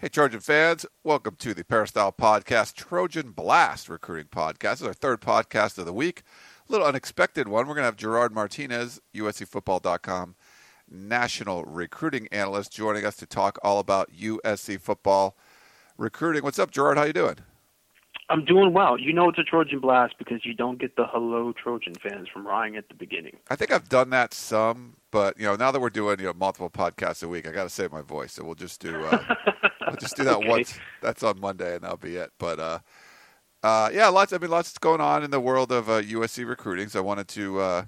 [0.00, 4.78] Hey, Trojan fans, welcome to the Peristyle Podcast, Trojan Blast Recruiting Podcast.
[4.78, 6.22] This is our third podcast of the week.
[6.66, 7.66] A little unexpected one.
[7.66, 10.36] We're going to have Gerard Martinez, USCFootball.com
[10.90, 15.36] national recruiting analyst, joining us to talk all about USC football
[15.98, 16.44] recruiting.
[16.44, 16.96] What's up, Gerard?
[16.96, 17.36] How you doing?
[18.30, 18.98] I'm doing well.
[18.98, 22.46] You know it's a Trojan blast because you don't get the hello Trojan fans from
[22.46, 23.36] Ryan at the beginning.
[23.50, 26.32] I think I've done that some, but you know now that we're doing you know
[26.32, 29.34] multiple podcasts a week, I got to save my voice, so we'll just do uh,
[29.86, 30.48] we'll just do that okay.
[30.48, 30.78] once.
[31.02, 32.30] That's on Monday, and that'll be it.
[32.38, 32.78] But uh,
[33.62, 34.32] uh, yeah, lots.
[34.32, 36.88] I mean, lots going on in the world of uh, USC recruiting.
[36.88, 37.84] So I wanted to uh,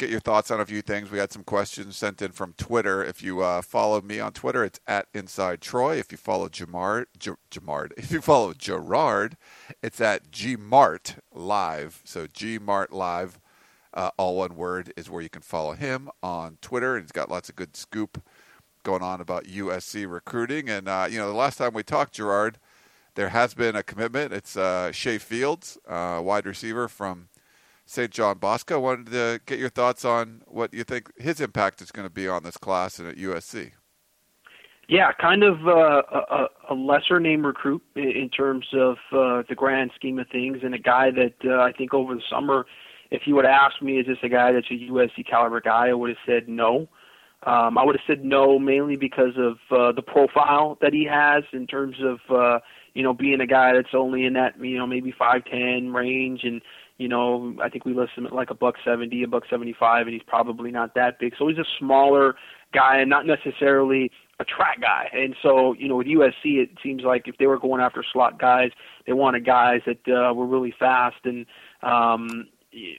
[0.00, 1.10] get your thoughts on a few things.
[1.10, 3.04] We had some questions sent in from Twitter.
[3.04, 5.96] If you uh, follow me on Twitter, it's at Inside Troy.
[5.96, 9.36] If you follow Jamard, J- Jamard, if you follow Gerard,
[9.82, 12.02] it's at Gmart Live.
[12.04, 13.40] So Gmart Live,
[13.92, 16.96] uh, all one word, is where you can follow him on Twitter.
[16.96, 18.22] And he's got lots of good scoop
[18.82, 20.68] going on about USC recruiting.
[20.68, 22.58] And uh, you know, the last time we talked, Gerard,
[23.14, 24.32] there has been a commitment.
[24.32, 27.28] It's uh, Shay Fields, uh, wide receiver from
[27.86, 28.10] St.
[28.10, 28.78] John Bosco.
[28.80, 32.28] Wanted to get your thoughts on what you think his impact is going to be
[32.28, 33.72] on this class and at USC.
[34.88, 39.92] Yeah, kind of uh, a, a lesser name recruit in terms of uh, the grand
[39.94, 42.66] scheme of things, and a guy that uh, I think over the summer,
[43.12, 45.90] if you would have asked me, is this a guy that's a USC caliber guy,
[45.90, 46.88] I would have said no.
[47.44, 51.44] Um, I would have said no mainly because of uh, the profile that he has
[51.52, 52.58] in terms of uh,
[52.94, 56.40] you know being a guy that's only in that you know maybe five ten range
[56.44, 56.60] and
[57.00, 59.72] you know, I think we list him at like a buck seventy, a buck seventy
[59.72, 61.32] five, and he's probably not that big.
[61.38, 62.34] So he's a smaller
[62.74, 65.08] guy and not necessarily a track guy.
[65.12, 68.38] And so, you know, with USC, it seems like if they were going after slot
[68.38, 68.70] guys,
[69.06, 71.46] they wanted guys that uh, were really fast and
[71.82, 72.48] um,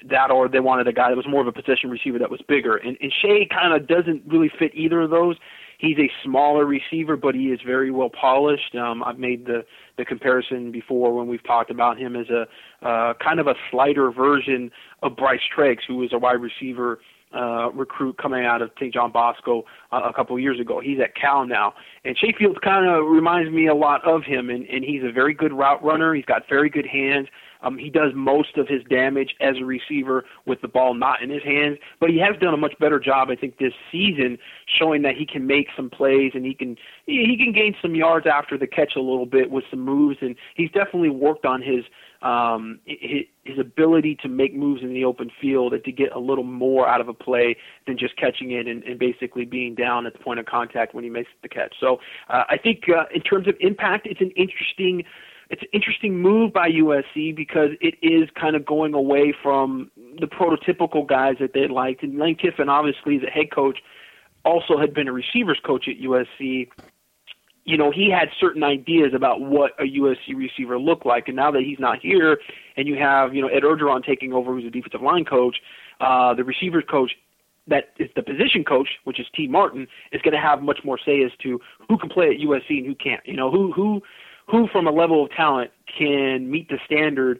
[0.09, 2.41] that, or they wanted a guy that was more of a position receiver that was
[2.47, 2.75] bigger.
[2.77, 5.37] And, and Shay kind of doesn't really fit either of those.
[5.77, 8.75] He's a smaller receiver, but he is very well polished.
[8.75, 9.65] Um, I've made the
[9.97, 12.45] the comparison before when we've talked about him as a
[12.87, 16.99] uh, kind of a slighter version of Bryce Treggs, who was a wide receiver
[17.33, 18.93] uh, recruit coming out of St.
[18.93, 20.79] John Bosco uh, a couple of years ago.
[20.79, 21.73] He's at Cal now,
[22.05, 25.11] and Shay Fields kind of reminds me a lot of him, and, and he's a
[25.11, 26.13] very good route runner.
[26.13, 27.27] He's got very good hands.
[27.61, 31.29] Um, he does most of his damage as a receiver with the ball not in
[31.29, 34.37] his hands, but he has done a much better job, I think, this season,
[34.79, 38.25] showing that he can make some plays and he can he, can gain some yards
[38.25, 41.85] after the catch a little bit with some moves, and he's definitely worked on his
[42.21, 46.19] um, his, his ability to make moves in the open field and to get a
[46.19, 47.57] little more out of a play
[47.87, 51.03] than just catching it and, and basically being down at the point of contact when
[51.03, 51.73] he makes the catch.
[51.79, 51.99] So
[52.29, 55.03] uh, I think uh, in terms of impact, it's an interesting
[55.51, 60.25] it's an interesting move by USC because it is kind of going away from the
[60.25, 62.03] prototypical guys that they liked.
[62.03, 63.79] And Lane Kiffin, obviously, a head coach,
[64.45, 66.69] also had been a receivers coach at USC.
[67.65, 71.27] You know, he had certain ideas about what a USC receiver looked like.
[71.27, 72.39] And now that he's not here,
[72.77, 75.57] and you have, you know, Ed Orgeron taking over, who's a defensive line coach,
[75.99, 77.11] uh, the receivers coach
[77.67, 80.97] that is the position coach, which is Tee Martin, is going to have much more
[80.97, 83.21] say as to who can play at USC and who can't.
[83.25, 84.01] You know, who who
[84.49, 87.39] who from a level of talent can meet the standard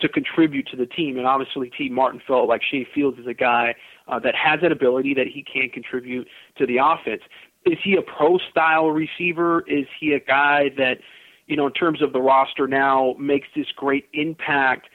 [0.00, 1.16] to contribute to the team.
[1.16, 3.74] And obviously, Tee Martin felt like Shay Fields is a guy
[4.08, 6.26] uh, that has that ability that he can contribute
[6.58, 7.22] to the offense.
[7.64, 9.62] Is he a pro style receiver?
[9.68, 10.98] Is he a guy that,
[11.46, 14.88] you know, in terms of the roster now, makes this great impact?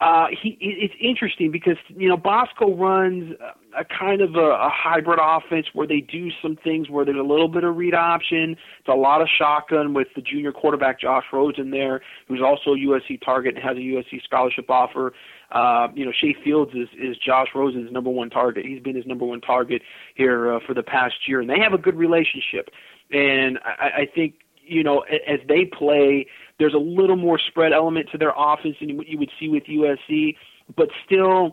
[0.00, 3.34] Uh, he it's interesting because you know Bosco runs
[3.76, 7.22] a kind of a, a hybrid offense where they do some things where there's a
[7.22, 8.56] little bit of read option.
[8.78, 12.78] It's a lot of shotgun with the junior quarterback Josh Rosen there, who's also a
[12.78, 15.12] USC target and has a USC scholarship offer.
[15.50, 18.64] Uh, you know, Shay Fields is, is Josh Rosen's number one target.
[18.64, 19.82] He's been his number one target
[20.14, 22.70] here uh, for the past year, and they have a good relationship.
[23.10, 24.34] And I, I think
[24.66, 26.26] you know, as they play,
[26.58, 29.64] there's a little more spread element to their offense than what you would see with
[29.64, 30.36] USC,
[30.76, 31.52] but still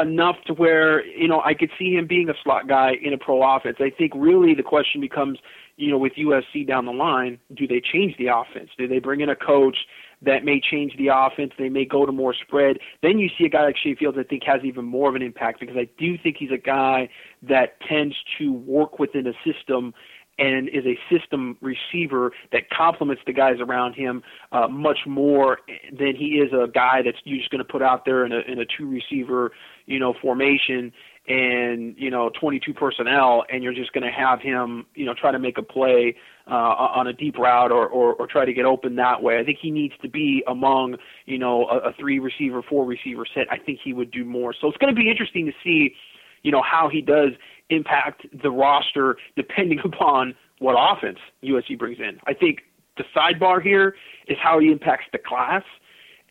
[0.00, 3.18] enough to where, you know, I could see him being a slot guy in a
[3.18, 3.76] pro offense.
[3.80, 5.38] I think really the question becomes,
[5.76, 8.70] you know, with USC down the line, do they change the offense?
[8.76, 9.78] Do they bring in a coach
[10.22, 11.52] that may change the offense?
[11.58, 12.78] They may go to more spread.
[13.02, 15.22] Then you see a guy like Shay Fields, I think, has even more of an
[15.22, 17.08] impact because I do think he's a guy
[17.42, 19.94] that tends to work within a system
[20.40, 24.22] and is a system receiver that complements the guys around him
[24.52, 25.58] uh, much more
[25.92, 28.40] than he is a guy that's you're just going to put out there in a
[28.50, 29.52] in a two receiver
[29.86, 30.92] you know formation
[31.28, 35.30] and you know 22 personnel and you're just going to have him you know try
[35.30, 36.16] to make a play
[36.50, 39.38] uh, on a deep route or, or or try to get open that way.
[39.38, 40.96] I think he needs to be among
[41.26, 43.46] you know a, a three receiver, four receiver set.
[43.50, 44.54] I think he would do more.
[44.58, 45.94] So it's going to be interesting to see
[46.42, 47.30] you know how he does
[47.70, 52.18] impact the roster depending upon what offense USC brings in.
[52.26, 52.60] I think
[52.96, 53.94] the sidebar here
[54.28, 55.62] is how he impacts the class.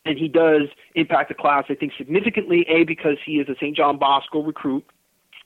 [0.06, 0.63] And he does
[0.95, 3.75] impact the class, I think, significantly, A, because he is a St.
[3.75, 4.86] John Bosco recruit.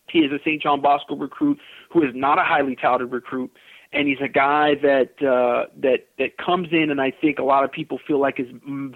[0.10, 0.62] He is a St.
[0.62, 1.58] John Bosco recruit
[1.92, 3.52] who is not a highly touted recruit
[3.94, 7.64] and he's a guy that uh, that that comes in, and I think a lot
[7.64, 8.48] of people feel like is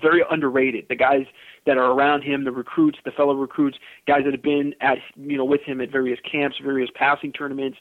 [0.02, 0.86] very underrated.
[0.90, 1.26] The guys
[1.66, 3.78] that are around him, the recruits, the fellow recruits,
[4.08, 7.78] guys that have been at you know with him at various camps, various passing tournaments.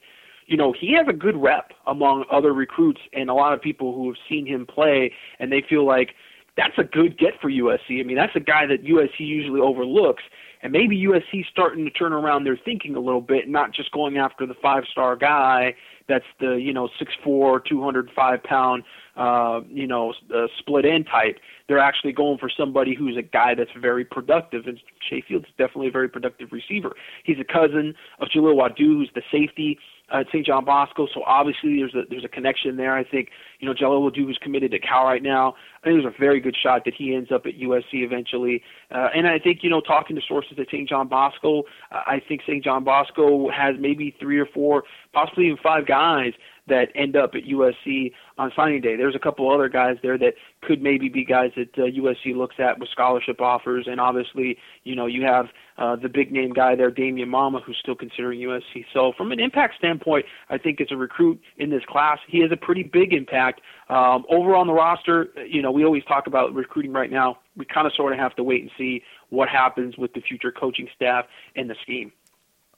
[0.46, 3.92] You know, he has a good rep among other recruits and a lot of people
[3.92, 6.10] who have seen him play, and they feel like
[6.56, 8.00] that's a good get for USC.
[8.00, 10.22] I mean, that's a guy that USC usually overlooks,
[10.62, 14.18] and maybe USC starting to turn around their thinking a little bit, not just going
[14.18, 15.74] after the five-star guy
[16.08, 18.85] that's the you know six four, two hundred five pound,
[19.17, 21.38] uh, you know, uh, split end type.
[21.69, 25.53] They're actually going for somebody who's a guy that's very productive, and Shay Fields is
[25.58, 26.94] definitely a very productive receiver.
[27.25, 29.79] He's a cousin of Jaleel Wadood, who's the safety
[30.12, 30.47] at St.
[30.47, 31.06] John Bosco.
[31.12, 32.97] So obviously there's a there's a connection there.
[32.97, 35.55] I think you know Jaleel Wadood, who's committed to Cal right now.
[35.82, 38.62] I think there's a very good shot that he ends up at USC eventually.
[38.91, 40.88] Uh, and I think you know talking to sources at St.
[40.88, 42.62] John Bosco, uh, I think St.
[42.62, 46.32] John Bosco has maybe three or four, possibly even five guys
[46.68, 48.96] that end up at USC on signing day.
[48.96, 52.56] There's a couple other guys there that could maybe be guys that uh, USC looks
[52.58, 55.46] at with scholarship offers, and obviously, you know, you have
[55.78, 58.84] uh, the big name guy there, Damien Mama, who's still considering USC.
[58.92, 62.50] So from an impact standpoint, I think as a recruit in this class, he has
[62.50, 63.60] a pretty big impact.
[63.88, 67.38] Um, over on the roster, you know, we always talk about recruiting right now.
[67.56, 70.52] We kind of sort of have to wait and see what happens with the future
[70.52, 72.12] coaching staff and the scheme.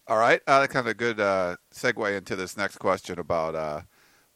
[0.09, 3.83] All right, uh, kind of a good uh, segue into this next question about uh,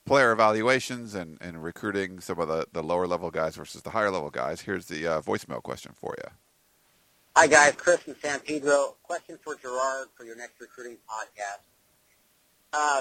[0.05, 4.11] player evaluations and, and recruiting some of the, the lower level guys versus the higher
[4.11, 4.61] level guys.
[4.61, 6.31] Here's the uh, voicemail question for you.
[7.37, 8.97] Hi guys, Chris from San Pedro.
[9.03, 11.63] Question for Gerard for your next recruiting podcast.
[12.75, 13.01] Uh,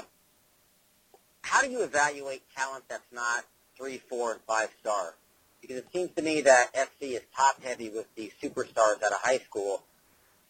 [1.42, 3.44] how do you evaluate talent that's not
[3.76, 5.14] three, four, and five star?
[5.60, 9.20] Because it seems to me that SC is top heavy with the superstars out of
[9.20, 9.82] high school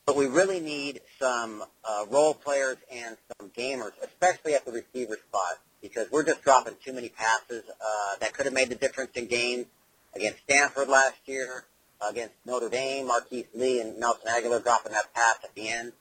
[0.06, 5.16] but we really need some uh, role players and some gamers, especially at the receiver
[5.28, 9.12] spot, because we're just dropping too many passes uh, that could have made the difference
[9.14, 9.66] in games
[10.14, 11.64] against Stanford last year,
[12.08, 15.92] against Notre Dame, Marquise Lee and Nelson Agholor dropping that pass at the end.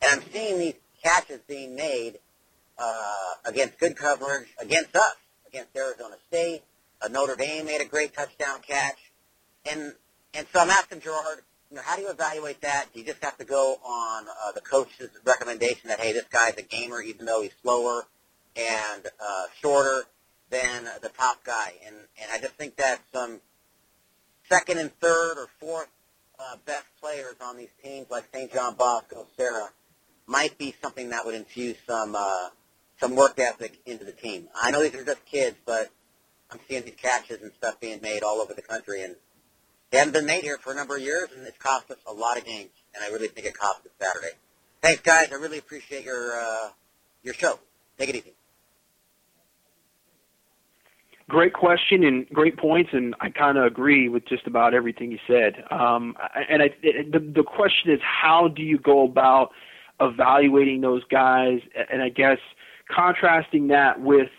[0.00, 2.18] And I'm seeing these catches being made
[2.78, 5.16] uh, against good coverage, against us,
[5.48, 6.62] against Arizona State.
[7.00, 8.98] Uh, Notre Dame made a great touchdown catch.
[9.70, 9.94] And,
[10.34, 11.42] and so I'm asking Gerard,
[11.72, 12.92] you know, how do you evaluate that?
[12.92, 16.54] Do you just have to go on uh, the coach's recommendation that hey, this guy's
[16.58, 18.04] a gamer, even though he's slower
[18.54, 20.02] and uh, shorter
[20.50, 21.72] than the top guy?
[21.86, 23.40] And and I just think that some
[24.50, 25.88] second and third or fourth
[26.38, 28.52] uh, best players on these teams, like St.
[28.52, 29.70] John Bosco, Serra,
[30.26, 32.50] might be something that would infuse some uh,
[33.00, 34.48] some work ethic into the team.
[34.54, 35.90] I know these are just kids, but
[36.50, 39.16] I'm seeing these catches and stuff being made all over the country, and
[39.92, 42.12] they haven't been made here for a number of years, and it's cost us a
[42.12, 42.70] lot of games.
[42.94, 44.34] And I really think it cost us Saturday.
[44.80, 45.28] Thanks, guys.
[45.30, 46.70] I really appreciate your uh,
[47.22, 47.60] your show.
[47.98, 48.32] Take it easy.
[51.28, 55.18] Great question and great points, and I kind of agree with just about everything you
[55.26, 55.62] said.
[55.70, 56.16] Um,
[56.50, 59.50] and I, the the question is, how do you go about
[60.00, 61.60] evaluating those guys?
[61.90, 62.38] And I guess
[62.90, 64.30] contrasting that with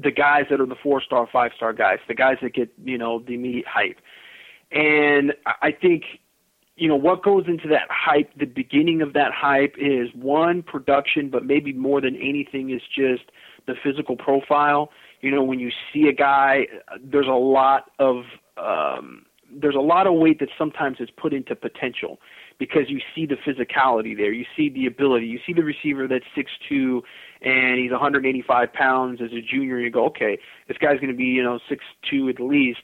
[0.00, 2.96] the guys that are the four star, five star guys, the guys that get you
[2.96, 3.98] know the immediate hype.
[4.70, 6.04] And I think,
[6.76, 11.30] you know, what goes into that hype, the beginning of that hype is one, production,
[11.30, 13.30] but maybe more than anything is just
[13.66, 14.90] the physical profile.
[15.20, 16.66] You know, when you see a guy,
[17.02, 18.24] there's a lot of,
[18.56, 22.18] um, there's a lot of weight that sometimes is put into potential
[22.58, 24.32] because you see the physicality there.
[24.32, 25.26] You see the ability.
[25.26, 27.02] You see the receiver that's six two
[27.40, 29.76] and he's 185 pounds as a junior.
[29.76, 32.82] And you go, okay, this guy's going to be you know six two at least,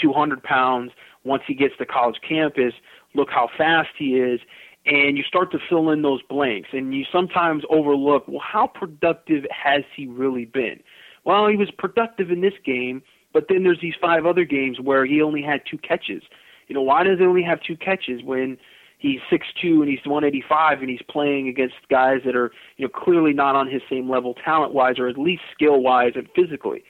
[0.00, 0.92] 200 pounds
[1.26, 2.72] once he gets to college campus,
[3.14, 4.40] look how fast he is,
[4.86, 6.68] and you start to fill in those blanks.
[6.72, 10.80] And you sometimes overlook, well, how productive has he really been?
[11.24, 13.02] Well, he was productive in this game,
[13.32, 16.22] but then there's these five other games where he only had two catches.
[16.68, 18.56] You know, why does he only have two catches when
[18.98, 22.88] he's six two and he's 185 and he's playing against guys that are you know
[22.88, 26.82] clearly not on his same level talent wise or at least skill wise and physically.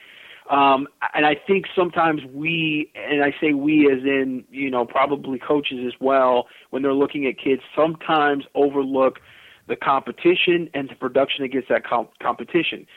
[0.49, 5.39] Um, and I think sometimes we, and I say we as in, you know, probably
[5.39, 9.19] coaches as well, when they're looking at kids, sometimes overlook
[9.67, 12.87] the competition and the production against that comp- competition.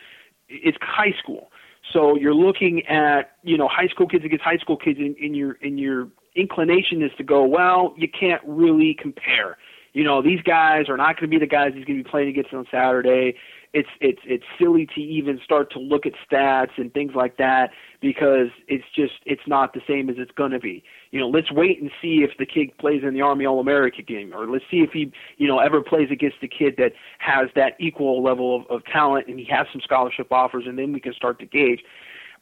[0.48, 1.50] It's high school.
[1.92, 5.34] So you're looking at, you know, high school kids against high school kids in, in
[5.34, 9.58] your, in your inclination is to go, well, you can't really compare.
[9.92, 12.08] You know, these guys are not going to be the guys he's going to be
[12.08, 13.34] playing against on Saturday
[13.72, 17.70] it's it's it's silly to even start to look at stats and things like that
[18.00, 20.82] because it's just it's not the same as it's going to be.
[21.12, 24.34] You know, let's wait and see if the kid plays in the Army All-America game,
[24.34, 27.74] or let's see if he you know ever plays against a kid that has that
[27.78, 31.12] equal level of, of talent and he has some scholarship offers, and then we can
[31.14, 31.80] start to gauge.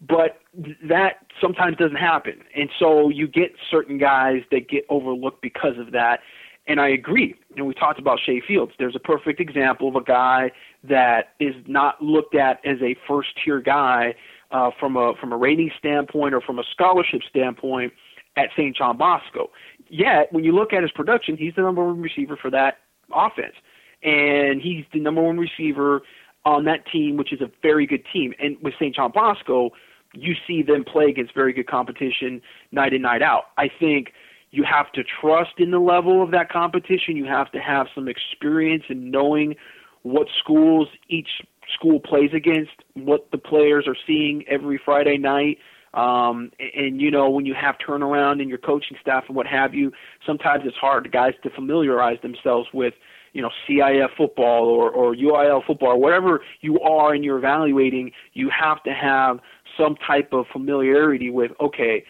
[0.01, 0.41] But
[0.89, 5.93] that sometimes doesn't happen, and so you get certain guys that get overlooked because of
[5.93, 6.21] that
[6.69, 7.35] and I agree.
[7.49, 8.73] You know, we talked about Shay Fields.
[8.79, 10.51] There's a perfect example of a guy
[10.85, 14.15] that is not looked at as a first tier guy
[14.51, 17.93] uh, from a from a rating standpoint or from a scholarship standpoint
[18.37, 18.77] at St.
[18.77, 19.51] John Bosco.
[19.89, 22.79] Yet, when you look at his production, he's the number one receiver for that
[23.15, 23.55] offense,
[24.03, 26.03] and he's the number one receiver
[26.45, 28.33] on that team, which is a very good team.
[28.39, 28.95] And with St.
[28.95, 29.71] John Bosco,
[30.15, 32.41] you see them play against very good competition
[32.73, 33.45] night in night out.
[33.59, 34.13] I think
[34.51, 37.17] you have to trust in the level of that competition.
[37.17, 39.57] You have to have some experience in knowing
[40.03, 41.29] what schools each
[41.75, 45.59] school plays against, what the players are seeing every Friday night.
[45.95, 49.47] Um, and, and you know when you have turnaround in your coaching staff and what
[49.47, 49.93] have you,
[50.27, 52.95] sometimes it's hard guys to familiarize themselves with
[53.33, 58.13] you know CIF football or or UIL football or whatever you are and you're evaluating.
[58.35, 59.41] You have to have
[59.79, 62.05] some type of familiarity with okay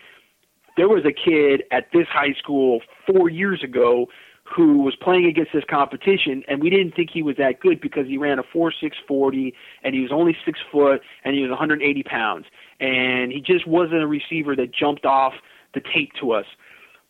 [0.78, 4.07] there was a kid at this high school four years ago
[4.54, 8.06] who was playing against this competition, and we didn't think he was that good because
[8.06, 11.50] he ran a four six forty, and he was only six foot, and he was
[11.50, 12.46] 180 pounds,
[12.80, 15.34] and he just wasn't a receiver that jumped off
[15.74, 16.46] the tape to us.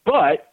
[0.05, 0.49] But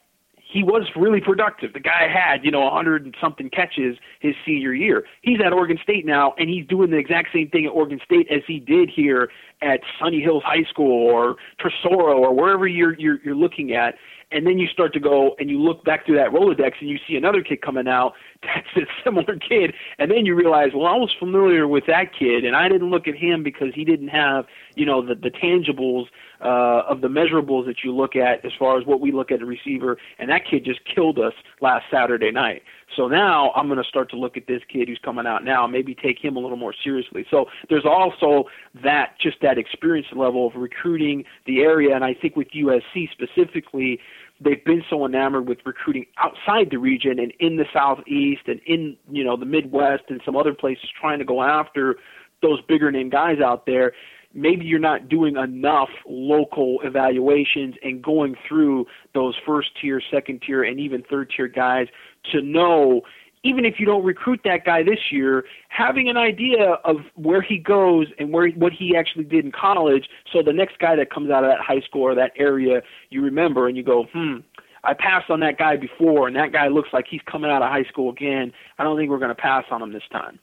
[0.48, 1.74] he was really productive.
[1.74, 5.04] The guy had, you know, a hundred and something catches his senior year.
[5.22, 8.28] He's at Oregon State now, and he's doing the exact same thing at Oregon State
[8.32, 9.30] as he did here
[9.62, 13.96] at Sunny Hills High School or Tesoro or wherever you're you're, you're looking at.
[14.36, 16.98] And then you start to go and you look back through that Rolodex and you
[17.08, 18.14] see another kid coming out
[18.44, 19.74] that's a similar kid.
[19.98, 23.08] And then you realize, well, I was familiar with that kid and I didn't look
[23.08, 26.08] at him because he didn't have, you know, the, the tangibles
[26.42, 29.42] uh, of the measurables that you look at as far as what we look at
[29.42, 29.98] a receiver.
[30.20, 32.62] And that kid just killed us last Saturday night.
[32.96, 35.66] So now I'm going to start to look at this kid who's coming out now,
[35.66, 37.26] maybe take him a little more seriously.
[37.32, 38.46] So there's also
[38.84, 41.96] that, just that experience level of recruiting the area.
[41.96, 44.00] And I think with USC specifically,
[44.40, 48.98] they've been so enamored with recruiting outside the region and in the southeast and in
[49.10, 51.96] you know the midwest and some other places trying to go after
[52.42, 53.94] those bigger name guys out there
[54.34, 60.64] maybe you're not doing enough local evaluations and going through those first tier second tier
[60.64, 61.88] and even third tier guys
[62.32, 63.02] to know
[63.46, 67.60] even if you don't recruit that guy this year, having an idea of where he
[67.60, 71.30] goes and where what he actually did in college, so the next guy that comes
[71.30, 74.38] out of that high school or that area, you remember and you go, hmm,
[74.84, 77.70] I passed on that guy before, and that guy looks like he's coming out of
[77.70, 78.52] high school again.
[78.80, 80.40] I don't think we're going to pass on him this time.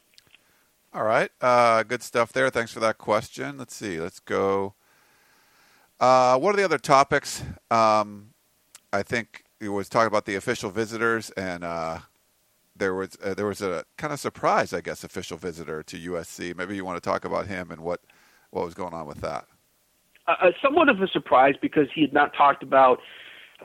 [0.95, 2.51] All right, uh, good stuff there.
[2.51, 3.59] Thanks for that question.
[3.59, 3.99] Let's see.
[3.99, 4.75] Let's go.
[5.99, 7.43] Uh, what are the other topics?
[7.69, 8.35] Um,
[8.93, 11.65] I think we was talking about the official visitors and.
[11.65, 11.99] Uh,
[12.83, 16.57] there was uh, there was a kind of surprise, I guess, official visitor to USC.
[16.57, 18.01] Maybe you want to talk about him and what
[18.51, 19.47] what was going on with that.
[20.27, 22.99] Uh, uh, somewhat of a surprise because he had not talked about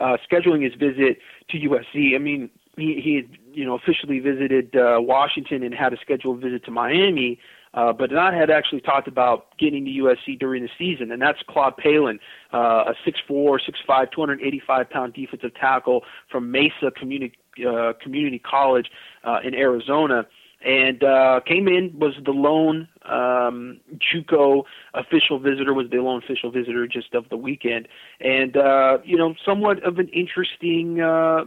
[0.00, 1.18] uh, scheduling his visit
[1.50, 2.14] to USC.
[2.14, 6.40] I mean, he he had you know officially visited uh, Washington and had a scheduled
[6.40, 7.40] visit to Miami.
[7.74, 11.38] Uh, but not had actually talked about getting to USC during the season, and that's
[11.50, 12.18] Claude Pelon,
[12.54, 18.90] uh, a 6'4", 6'5", 285 pound defensive tackle from Mesa Community uh, Community College
[19.24, 20.26] uh, in Arizona,
[20.64, 26.50] and uh, came in was the lone um, JUCO official visitor, was the lone official
[26.50, 27.86] visitor just of the weekend,
[28.20, 31.44] and uh, you know somewhat of an interesting uh,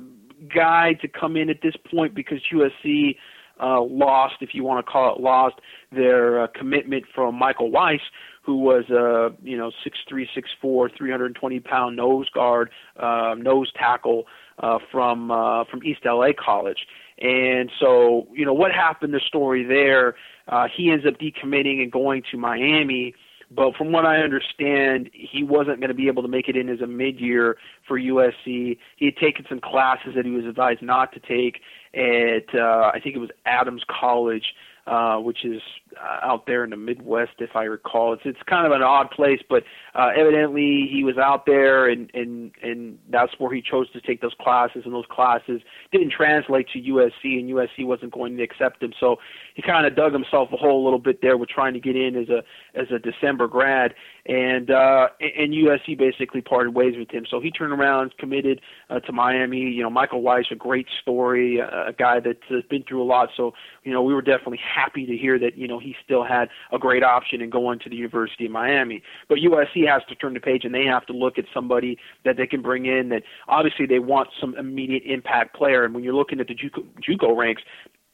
[0.53, 3.15] guy to come in at this point because USC.
[3.63, 5.53] Uh, lost, if you want to call it lost,
[5.91, 7.99] their uh, commitment from Michael Wyche,
[8.41, 12.27] who was a uh, you know six three six four, three hundred twenty pound nose
[12.29, 14.25] guard, uh, nose tackle
[14.61, 16.87] uh, from uh, from East LA College.
[17.19, 19.13] And so, you know, what happened?
[19.13, 20.15] The story there,
[20.47, 23.13] uh, he ends up decommitting and going to Miami.
[23.53, 26.69] But from what I understand, he wasn't going to be able to make it in
[26.69, 28.77] as a mid-year for USC.
[28.95, 31.59] He had taken some classes that he was advised not to take
[31.93, 34.53] at, uh, I think it was Adams College,
[34.87, 35.61] uh, which is
[35.99, 38.13] uh, out there in the Midwest, if I recall.
[38.13, 39.63] It's it's kind of an odd place, but
[39.95, 44.21] uh, evidently he was out there, and and and that's where he chose to take
[44.21, 48.81] those classes, and those classes didn't translate to USC, and USC wasn't going to accept
[48.81, 48.93] him.
[48.99, 49.17] So
[49.55, 51.95] he kind of dug himself a hole a little bit there with trying to get
[51.95, 52.43] in as a
[52.79, 53.93] as a December grad,
[54.25, 57.25] and uh, and USC basically parted ways with him.
[57.29, 59.59] So he turned around, committed uh, to Miami.
[59.59, 63.29] You know, Michael Wyche, a great story, a guy that has been through a lot.
[63.35, 66.49] So you know, we were definitely happy to hear that you know he still had
[66.71, 69.01] a great option in going to the University of Miami.
[69.27, 72.37] But USC has to turn the page and they have to look at somebody that
[72.37, 75.83] they can bring in that obviously they want some immediate impact player.
[75.83, 77.63] And when you're looking at the JUCO, JUCO ranks,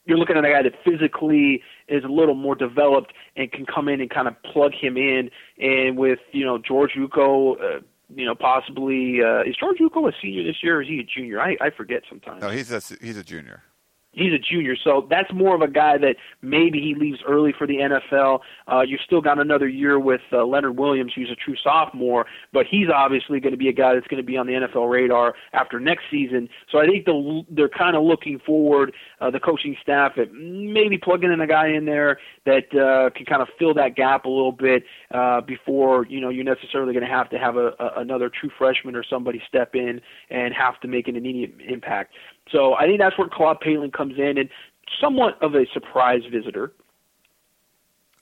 [0.08, 3.88] you're looking at a guy that physically is a little more developed and can come
[3.88, 5.30] in and kind of plug him in.
[5.58, 7.80] And with you know George Uko, uh,
[8.14, 11.04] you know possibly uh, is George Uko a senior this year or is he a
[11.04, 11.40] junior?
[11.40, 12.40] I I forget sometimes.
[12.40, 13.62] No, he's a he's a junior
[14.18, 17.66] he's a junior, so that's more of a guy that maybe he leaves early for
[17.66, 18.40] the NFL.
[18.70, 22.66] Uh, you've still got another year with uh, Leonard Williams, who's a true sophomore, but
[22.66, 25.34] he's obviously going to be a guy that's going to be on the NFL radar
[25.52, 26.48] after next season.
[26.70, 30.98] So I think they'll, they're kind of looking forward, uh, the coaching staff, at maybe
[30.98, 34.28] plugging in a guy in there that uh, can kind of fill that gap a
[34.28, 37.92] little bit uh, before you know you're necessarily going to have to have a, a,
[37.96, 42.14] another true freshman or somebody step in and have to make an immediate impact.
[42.50, 44.48] So I think that's where Claude Pelon comes in and
[45.00, 46.72] somewhat of a surprise visitor.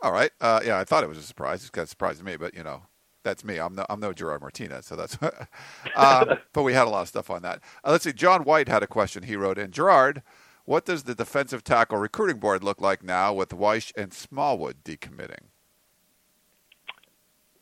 [0.03, 0.31] All right.
[0.41, 1.63] Uh, yeah, I thought it was a surprise.
[1.63, 2.83] It's kind of surprised me, but you know,
[3.23, 3.59] that's me.
[3.59, 5.19] I'm no, I'm no Gerard Martinez, so that's.
[5.97, 7.61] um, but we had a lot of stuff on that.
[7.85, 8.13] Uh, let's see.
[8.13, 9.23] John White had a question.
[9.25, 10.23] He wrote in Gerard.
[10.65, 15.47] What does the defensive tackle recruiting board look like now with Wyche and Smallwood decommitting?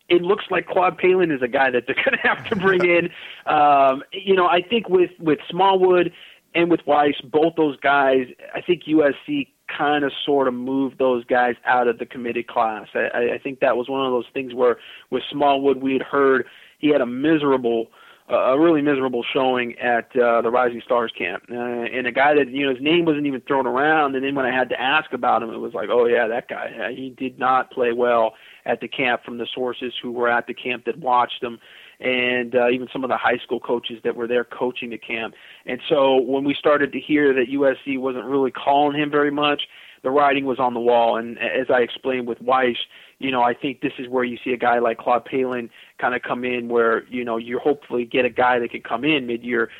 [0.08, 2.84] it looks like Claude Pelon is a guy that they're going to have to bring
[2.88, 3.10] in.
[3.46, 6.12] Um, you know, I think with with Smallwood
[6.54, 11.24] and with Wyche, both those guys, I think USC kind of sort of moved those
[11.24, 12.86] guys out of the committed class.
[12.94, 14.76] I, I think that was one of those things where
[15.10, 16.46] with Smallwood we had heard
[16.78, 17.88] he had a miserable
[18.30, 22.34] uh, a really miserable showing at uh, the Rising Stars camp, uh, and a guy
[22.34, 24.14] that you know his name wasn't even thrown around.
[24.14, 26.48] And then when I had to ask about him, it was like, oh yeah, that
[26.48, 26.94] guy.
[26.94, 28.32] He did not play well
[28.64, 31.58] at the camp from the sources who were at the camp that watched him
[32.00, 35.34] and uh, even some of the high school coaches that were there coaching the camp.
[35.66, 39.62] And so when we started to hear that USC wasn't really calling him very much,
[40.02, 41.16] the writing was on the wall.
[41.16, 42.76] And as I explained with Wyche,
[43.18, 46.14] you know, I think this is where you see a guy like Claude Pelon kind
[46.14, 49.26] of come in, where you know you hopefully get a guy that can come in
[49.26, 49.70] mid-year,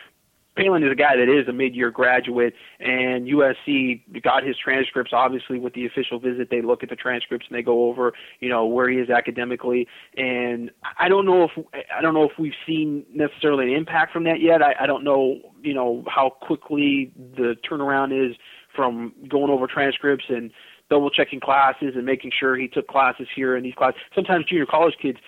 [0.57, 5.13] Pelon is a guy that is a mid-year graduate, and USC got his transcripts.
[5.13, 8.49] Obviously, with the official visit, they look at the transcripts and they go over, you
[8.49, 9.89] know, where he is academically.
[10.17, 11.51] And I don't know if
[11.97, 14.63] I don't know if we've seen necessarily an impact from that yet.
[14.63, 18.37] I, I don't know, you know, how quickly the turnaround is
[18.75, 20.51] from going over transcripts and
[20.91, 24.01] double checking classes and making sure he took classes here and these classes.
[24.15, 25.19] Sometimes junior college kids,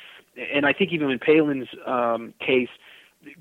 [0.54, 2.68] and I think even in Pelon's um, case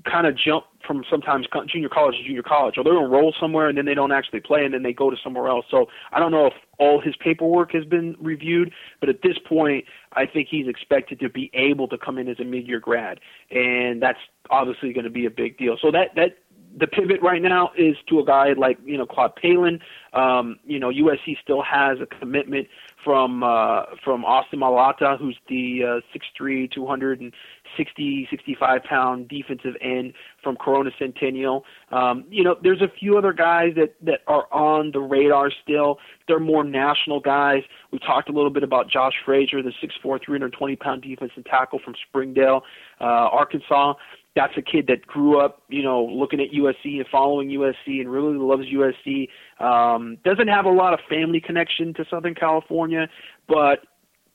[0.04, 3.76] kind of jump from sometimes junior college to junior college, or they'll enroll somewhere and
[3.76, 5.66] then they don't actually play, and then they go to somewhere else.
[5.70, 9.84] So I don't know if all his paperwork has been reviewed, but at this point,
[10.12, 13.20] I think he's expected to be able to come in as a mid-year grad,
[13.50, 14.18] and that's
[14.50, 15.76] obviously going to be a big deal.
[15.80, 16.36] So that that
[16.78, 19.80] the pivot right now is to a guy like you know Claude Pelon.
[20.12, 22.68] Um, you know USC still has a commitment
[23.06, 30.56] from uh, from Austin Malata, who's the uh, 6'3", 260, 65 pound defensive end from
[30.56, 31.64] Corona Centennial.
[31.92, 35.98] Um, you know, there's a few other guys that that are on the radar still.
[36.26, 37.62] They're more national guys.
[37.92, 41.94] We talked a little bit about Josh Frazier, the 6'4", 320 pound defensive tackle from
[42.08, 42.62] Springdale,
[43.00, 43.94] uh, Arkansas
[44.36, 48.12] that's a kid that grew up, you know, looking at USC and following USC and
[48.12, 49.28] really loves USC.
[49.58, 53.08] Um, doesn't have a lot of family connection to Southern California,
[53.48, 53.80] but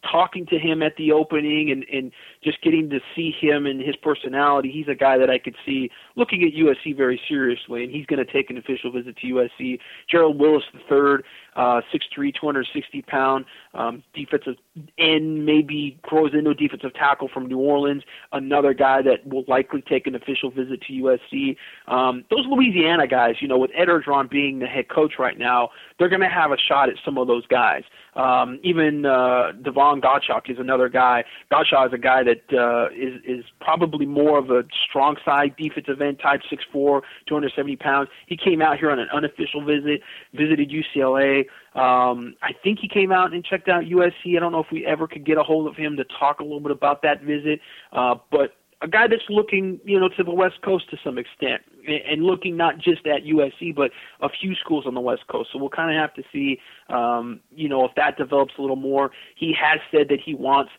[0.10, 2.12] talking to him at the opening and, and
[2.44, 5.92] just getting to see him and his personality, he's a guy that I could see
[6.22, 9.80] looking at USC very seriously, and he's going to take an official visit to USC.
[10.08, 11.24] Gerald Willis III,
[11.56, 14.54] uh, 6'3", 260 pound um, defensive
[15.00, 18.04] end, maybe grows into a defensive tackle from New Orleans.
[18.32, 21.58] Another guy that will likely take an official visit to USC.
[21.88, 25.70] Um, those Louisiana guys, you know, with Ed Orgeron being the head coach right now,
[25.98, 27.82] they're going to have a shot at some of those guys.
[28.16, 31.24] Um, even uh, Davon Godchaux is another guy.
[31.52, 36.02] Godchaux is a guy that uh, is is probably more of a strong side defensive
[36.02, 38.10] end type, 6'4", 270 pounds.
[38.28, 40.02] He came out here on an unofficial visit,
[40.34, 41.46] visited UCLA.
[41.76, 44.36] Um, I think he came out and checked out USC.
[44.36, 46.44] I don't know if we ever could get a hold of him to talk a
[46.44, 47.60] little bit about that visit,
[47.94, 51.62] uh, but a guy that's looking, you know, to the West Coast to some extent,
[51.88, 55.50] and looking not just at USC but a few schools on the West Coast.
[55.54, 58.76] So we'll kind of have to see, um, you know, if that develops a little
[58.76, 59.12] more.
[59.36, 60.72] He has said that he wants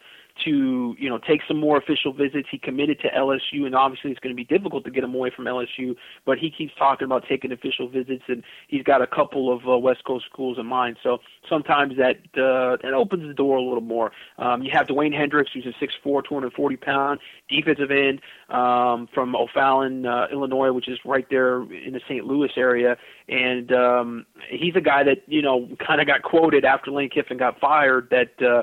[0.44, 2.48] to you know take some more official visits.
[2.50, 5.30] He committed to LSU, and obviously it's going to be difficult to get him away
[5.34, 5.94] from LSU.
[6.24, 9.78] But he keeps talking about taking official visits, and he's got a couple of uh,
[9.78, 10.96] West Coast schools in mind.
[11.02, 11.18] So
[11.48, 14.12] sometimes that uh, that opens the door a little more.
[14.38, 20.06] Um, you have Dewayne Hendrix, who's a 6'4", 240 pound defensive end um, from O'Fallon,
[20.06, 22.24] uh, Illinois, which is right there in the St.
[22.24, 22.96] Louis area,
[23.28, 27.38] and um, he's a guy that you know kind of got quoted after Lane Kiffin
[27.38, 28.42] got fired that.
[28.42, 28.62] Uh,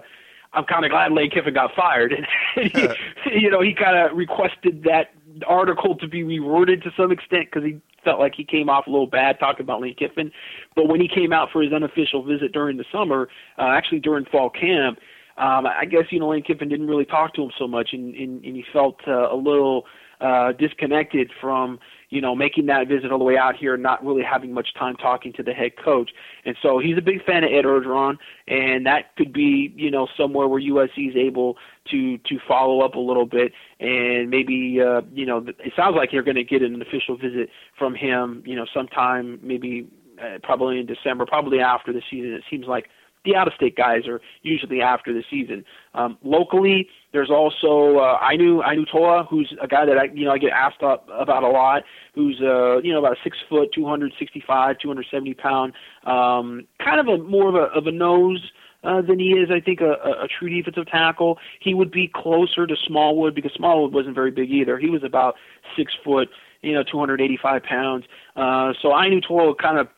[0.53, 2.25] I'm kind of glad Lane Kiffin got fired, and
[2.71, 5.11] he, you know he kind of requested that
[5.47, 8.89] article to be reworded to some extent because he felt like he came off a
[8.89, 10.31] little bad talking about Lane Kiffin.
[10.75, 14.25] But when he came out for his unofficial visit during the summer, uh, actually during
[14.25, 14.99] fall camp,
[15.37, 18.15] um, I guess you know Lane Kiffin didn't really talk to him so much, and,
[18.15, 19.85] and, and he felt uh, a little
[20.19, 24.23] uh, disconnected from you know, making that visit all the way out here not really
[24.23, 26.11] having much time talking to the head coach.
[26.45, 28.17] And so he's a big fan of Ed Orgeron,
[28.47, 31.57] and that could be, you know, somewhere where USC is able
[31.91, 36.11] to to follow up a little bit and maybe, uh, you know, it sounds like
[36.11, 39.87] you're going to get an official visit from him, you know, sometime maybe
[40.21, 42.33] uh, probably in December, probably after the season.
[42.33, 42.89] It seems like
[43.25, 45.65] the out-of-state guys are usually after the season.
[45.93, 50.31] Um, locally, there's also uh, Ainu Ainu Toa, who's a guy that I you know
[50.31, 51.83] I get asked up about a lot.
[52.15, 55.73] Who's uh, you know about six foot, 265, 270 pound,
[56.05, 58.51] um, kind of a more of a of a nose.
[58.81, 61.37] Uh, than he is, I think, a, a, a true defensive tackle.
[61.59, 64.79] He would be closer to Smallwood because Smallwood wasn't very big either.
[64.79, 65.35] He was about
[65.75, 66.29] six foot,
[66.61, 68.05] you know, 285 pounds.
[68.37, 69.89] Uh, so Ainu Toa kind of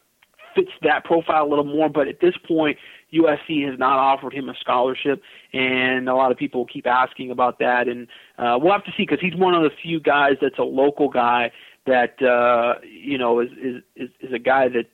[0.56, 1.90] fits that profile a little more.
[1.90, 2.78] But at this point,
[3.14, 5.22] USC has not offered him a scholarship,
[5.54, 7.88] and a lot of people keep asking about that.
[7.88, 10.64] And uh, we'll have to see because he's one of the few guys that's a
[10.64, 11.52] local guy
[11.86, 14.86] that uh, you know is, is is is a guy that,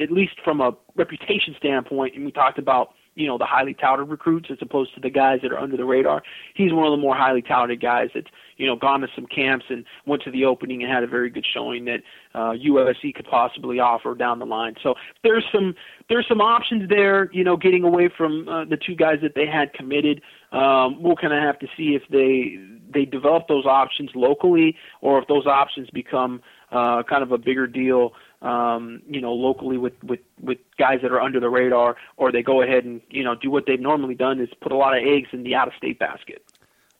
[0.00, 4.08] at least from a reputation standpoint, and we talked about you know the highly touted
[4.08, 6.22] recruits as opposed to the guys that are under the radar.
[6.54, 9.66] He's one of the more highly touted guys that's you know gone to some camps
[9.68, 12.00] and went to the opening and had a very good showing that
[12.34, 14.74] uh, USC could possibly offer down the line.
[14.82, 15.74] So there's some
[16.08, 17.30] there's some options there.
[17.32, 20.20] You know, getting away from uh, the two guys that they had committed.
[20.52, 22.58] Um, we'll kind of have to see if they
[22.92, 27.66] they develop those options locally or if those options become uh, kind of a bigger
[27.66, 28.12] deal
[28.44, 32.42] um, you know, locally with, with, with guys that are under the radar, or they
[32.42, 35.02] go ahead and, you know, do what they've normally done is put a lot of
[35.02, 36.44] eggs in the out of state basket.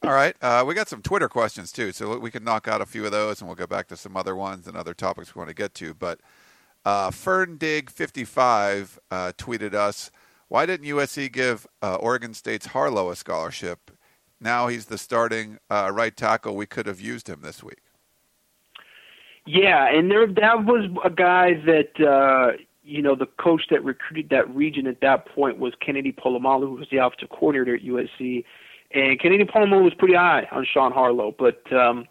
[0.02, 0.34] All right.
[0.42, 3.12] Uh, we got some Twitter questions too, so we can knock out a few of
[3.12, 5.54] those and we'll go back to some other ones and other topics we want to
[5.54, 5.94] get to.
[5.94, 6.20] But
[6.84, 10.10] uh, FernDig55 uh, tweeted us,
[10.48, 13.90] why didn't USC give uh, Oregon State's Harlow a scholarship?
[14.40, 16.54] Now he's the starting uh, right tackle.
[16.54, 17.80] We could have used him this week.
[19.46, 24.30] Yeah, and there that was a guy that uh you know the coach that recruited
[24.30, 28.44] that region at that point was Kennedy Polamalu, who was the offensive coordinator at USC,
[28.92, 32.06] and Kennedy Polamalu was pretty high on Sean Harlow, but um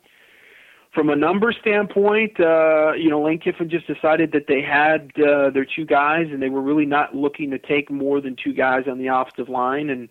[0.94, 5.50] from a number standpoint, uh, you know, Lane Kiffin just decided that they had uh,
[5.50, 8.84] their two guys, and they were really not looking to take more than two guys
[8.88, 9.90] on the offensive line.
[9.90, 10.08] And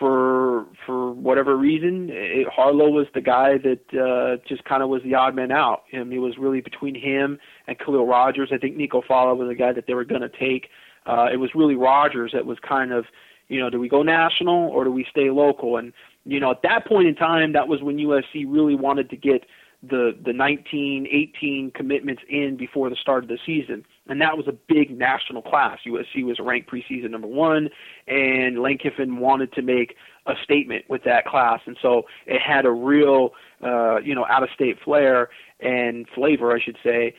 [0.00, 5.02] for for whatever reason, it, Harlow was the guy that uh, just kind of was
[5.04, 5.82] the odd man out.
[5.92, 8.50] I mean, it was really between him and Khaliel Rodgers.
[8.52, 10.70] I think Nico Falah was the guy that they were going to take.
[11.06, 13.04] Uh, it was really Rodgers that was kind of,
[13.48, 15.76] you know, do we go national or do we stay local?
[15.76, 15.92] And
[16.24, 19.44] you know, at that point in time, that was when USC really wanted to get
[19.82, 24.46] the the 19, 18 commitments in before the start of the season, and that was
[24.46, 25.78] a big national class.
[25.86, 27.70] USC was ranked preseason number one,
[28.06, 32.66] and Lane Kiffin wanted to make a statement with that class, and so it had
[32.66, 33.30] a real,
[33.64, 37.14] uh, you know, out of state flair and flavor, I should say.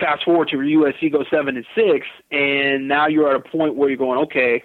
[0.00, 3.88] Fast forward to USC go seven and six, and now you're at a point where
[3.88, 4.64] you're going, okay,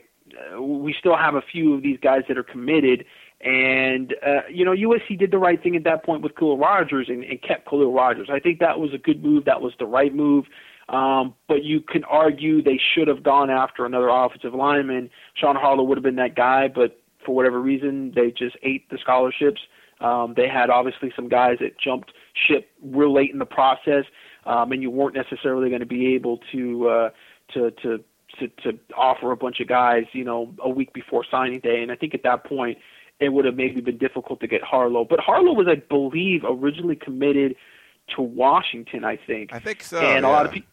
[0.56, 3.06] uh, we still have a few of these guys that are committed
[3.42, 7.08] and uh, you know, USC did the right thing at that point with Khaliel Rodgers
[7.08, 8.30] and, and kept Khaliel Rodgers.
[8.32, 9.46] I think that was a good move.
[9.46, 10.46] That was the right move.
[10.90, 15.10] Um, but you can argue they should have gone after another offensive lineman.
[15.36, 18.98] Sean Harlow would have been that guy, but for whatever reason, they just ate the
[18.98, 19.62] scholarships.
[20.02, 22.12] Um, they had obviously some guys that jumped
[22.48, 24.06] ship real late in the process,
[24.46, 27.10] um, and you weren't necessarily going to be able to uh,
[27.54, 28.04] to to
[28.40, 31.82] to to offer a bunch of guys, you know, a week before signing day.
[31.82, 32.78] And I think at that point,
[33.20, 35.06] it would have maybe been difficult to get Harlow.
[35.06, 37.56] But Harlow was, I believe, originally committed
[38.16, 39.04] to Washington.
[39.04, 39.54] I think.
[39.54, 40.00] I think so.
[40.00, 40.30] And yeah.
[40.30, 40.70] a lot of people.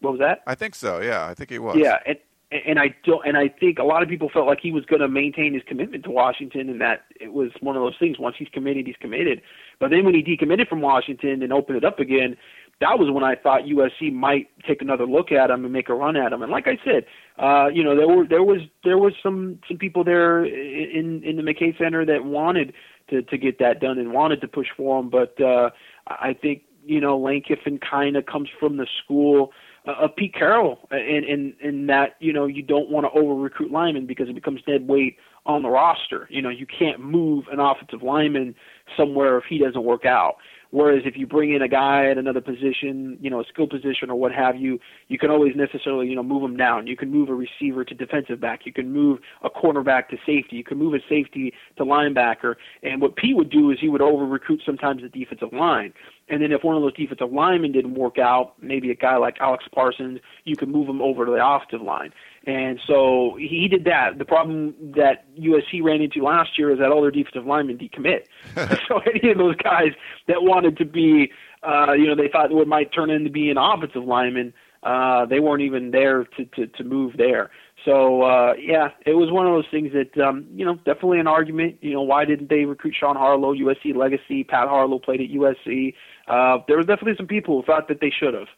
[0.00, 0.42] What was that?
[0.46, 1.00] I think so.
[1.00, 1.76] Yeah, I think he was.
[1.76, 2.18] Yeah, and
[2.52, 5.00] and I don't, and I think a lot of people felt like he was going
[5.00, 8.18] to maintain his commitment to Washington, and that it was one of those things.
[8.18, 9.42] Once he's committed, he's committed.
[9.80, 12.36] But then when he decommitted from Washington and opened it up again,
[12.80, 15.94] that was when I thought USC might take another look at him and make a
[15.94, 16.42] run at him.
[16.42, 17.06] And like I said,
[17.38, 21.36] uh, you know, there were there was there was some some people there in in
[21.36, 22.74] the McKay Center that wanted
[23.10, 25.08] to to get that done and wanted to push for him.
[25.08, 25.70] But uh,
[26.06, 29.52] I think you know Lane Kiffin kind of comes from the school
[29.86, 33.34] uh, of Pete Carroll, in in in that you know you don't want to over
[33.34, 36.26] recruit linemen because it becomes dead weight on the roster.
[36.30, 38.54] You know, you can't move an offensive lineman
[38.96, 40.36] somewhere if he doesn't work out.
[40.70, 44.10] Whereas if you bring in a guy at another position, you know, a skill position
[44.10, 46.86] or what have you, you can always necessarily, you know, move him down.
[46.86, 48.60] You can move a receiver to defensive back.
[48.64, 50.56] You can move a cornerback to safety.
[50.56, 52.54] You can move a safety to linebacker.
[52.82, 55.92] And what Pete would do is he would over recruit sometimes the defensive line.
[56.28, 59.36] And then if one of those defensive linemen didn't work out, maybe a guy like
[59.40, 62.12] Alex Parsons, you could move him over to the offensive line.
[62.46, 64.18] And so he did that.
[64.18, 68.26] The problem that USC ran into last year is that all their defensive linemen decommit.
[68.88, 69.92] so any of those guys
[70.26, 71.30] that wanted to be,
[71.62, 75.40] uh, you know, they thought it might turn into be an offensive lineman, uh, they
[75.40, 77.50] weren't even there to, to, to move there.
[77.84, 81.26] So uh, yeah, it was one of those things that um, you know definitely an
[81.26, 81.78] argument.
[81.80, 84.44] You know, why didn't they recruit Sean Harlow, USC legacy?
[84.44, 85.94] Pat Harlow played at USC.
[86.28, 88.48] Uh, there was definitely some people who thought that they should have.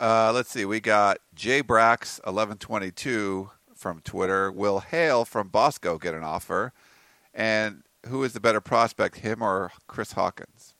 [0.00, 0.64] Uh, let's see.
[0.64, 4.50] We got Jay Brax eleven twenty two from Twitter.
[4.50, 6.72] Will Hale from Bosco get an offer?
[7.34, 10.74] And who is the better prospect, him or Chris Hawkins?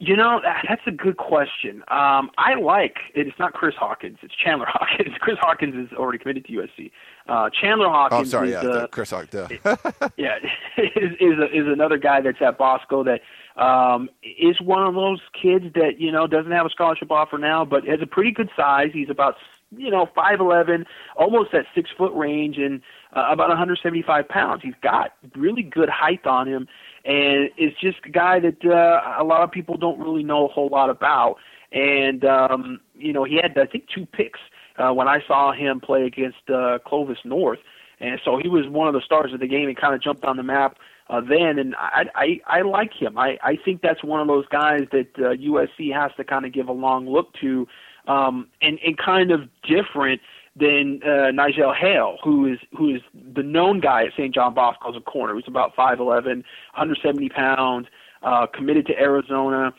[0.00, 1.82] You know, that's a good question.
[1.88, 5.16] Um, I like it's not Chris Hawkins, it's Chandler Hawkins.
[5.18, 6.92] Chris Hawkins is already committed to USC.
[7.28, 8.28] Uh, Chandler Hawkins.
[8.28, 9.50] Oh, sorry, is, yeah, uh, Chris Hawkins.
[10.16, 10.38] yeah,
[10.76, 13.22] is is, a, is another guy that's at Bosco that
[13.58, 17.64] um, is one of those kids that you know doesn't have a scholarship offer now,
[17.64, 18.90] but has a pretty good size.
[18.92, 19.34] He's about
[19.76, 22.80] you know five eleven, almost that six foot range, and
[23.16, 24.62] uh, about 175 pounds.
[24.62, 26.68] He's got really good height on him,
[27.04, 30.48] and is just a guy that uh, a lot of people don't really know a
[30.48, 31.36] whole lot about.
[31.72, 34.40] And um, you know, he had I think two picks
[34.78, 37.58] uh, when I saw him play against uh, Clovis North,
[37.98, 40.24] and so he was one of the stars of the game and kind of jumped
[40.24, 40.78] on the map
[41.10, 41.58] uh, then.
[41.58, 43.18] And I, I I like him.
[43.18, 46.52] I I think that's one of those guys that uh, USC has to kind of
[46.52, 47.66] give a long look to,
[48.06, 50.20] um, and and kind of different
[50.56, 53.00] than uh, Nigel Hale, who is who is
[53.34, 54.34] the known guy at St.
[54.34, 55.34] John Bosco as a corner.
[55.34, 57.86] He's about 5'11", 170 pounds,
[58.22, 59.72] uh, committed to Arizona.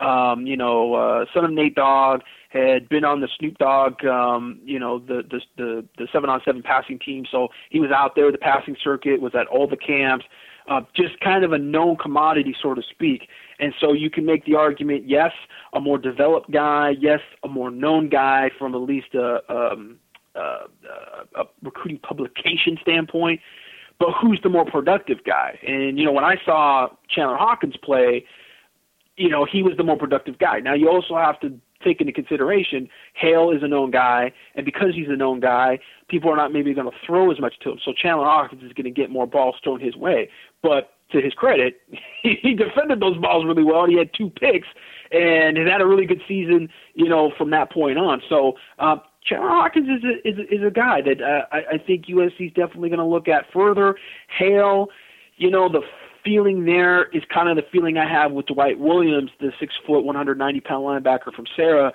[0.00, 4.60] Um, you know, uh, son of Nate Dogg had been on the Snoop Dogg, um,
[4.64, 7.24] you know, the the the the seven on seven passing team.
[7.30, 8.30] So he was out there.
[8.32, 10.24] The passing circuit was at all the camps.
[10.66, 13.28] Uh, just kind of a known commodity, so to speak.
[13.58, 15.32] And so you can make the argument, yes,
[15.74, 19.98] a more developed guy, yes, a more known guy from at least a, um,
[20.34, 20.64] uh,
[21.36, 23.40] a recruiting publication standpoint,
[23.98, 25.58] but who's the more productive guy?
[25.66, 28.24] And you know, when I saw Chandler Hawkins play,
[29.16, 30.60] you know, he was the more productive guy.
[30.60, 31.52] Now you also have to
[31.84, 36.30] take into consideration Hale is a known guy, and because he's a known guy, people
[36.30, 37.78] are not maybe going to throw as much to him.
[37.84, 40.28] So Chandler Hawkins is going to get more balls thrown his way.
[40.62, 41.80] But to his credit,
[42.22, 43.86] he defended those balls really well.
[43.86, 44.68] He had two picks
[45.12, 48.22] and has had a really good season, you know, from that point on.
[48.28, 51.78] So uh, Chandler Hawkins is a, is a, is a guy that uh, I, I
[51.78, 53.96] think USC is definitely going to look at further.
[54.38, 54.88] Hale,
[55.36, 55.82] you know, the
[56.24, 60.04] feeling there is kind of the feeling I have with Dwight Williams, the six foot,
[60.04, 61.92] 190 pound linebacker from Serra.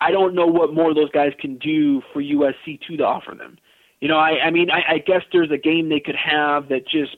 [0.00, 3.58] I don't know what more those guys can do for USC to, to offer them.
[4.00, 6.86] You know, I, I mean, I, I guess there's a game they could have that
[6.86, 7.16] just,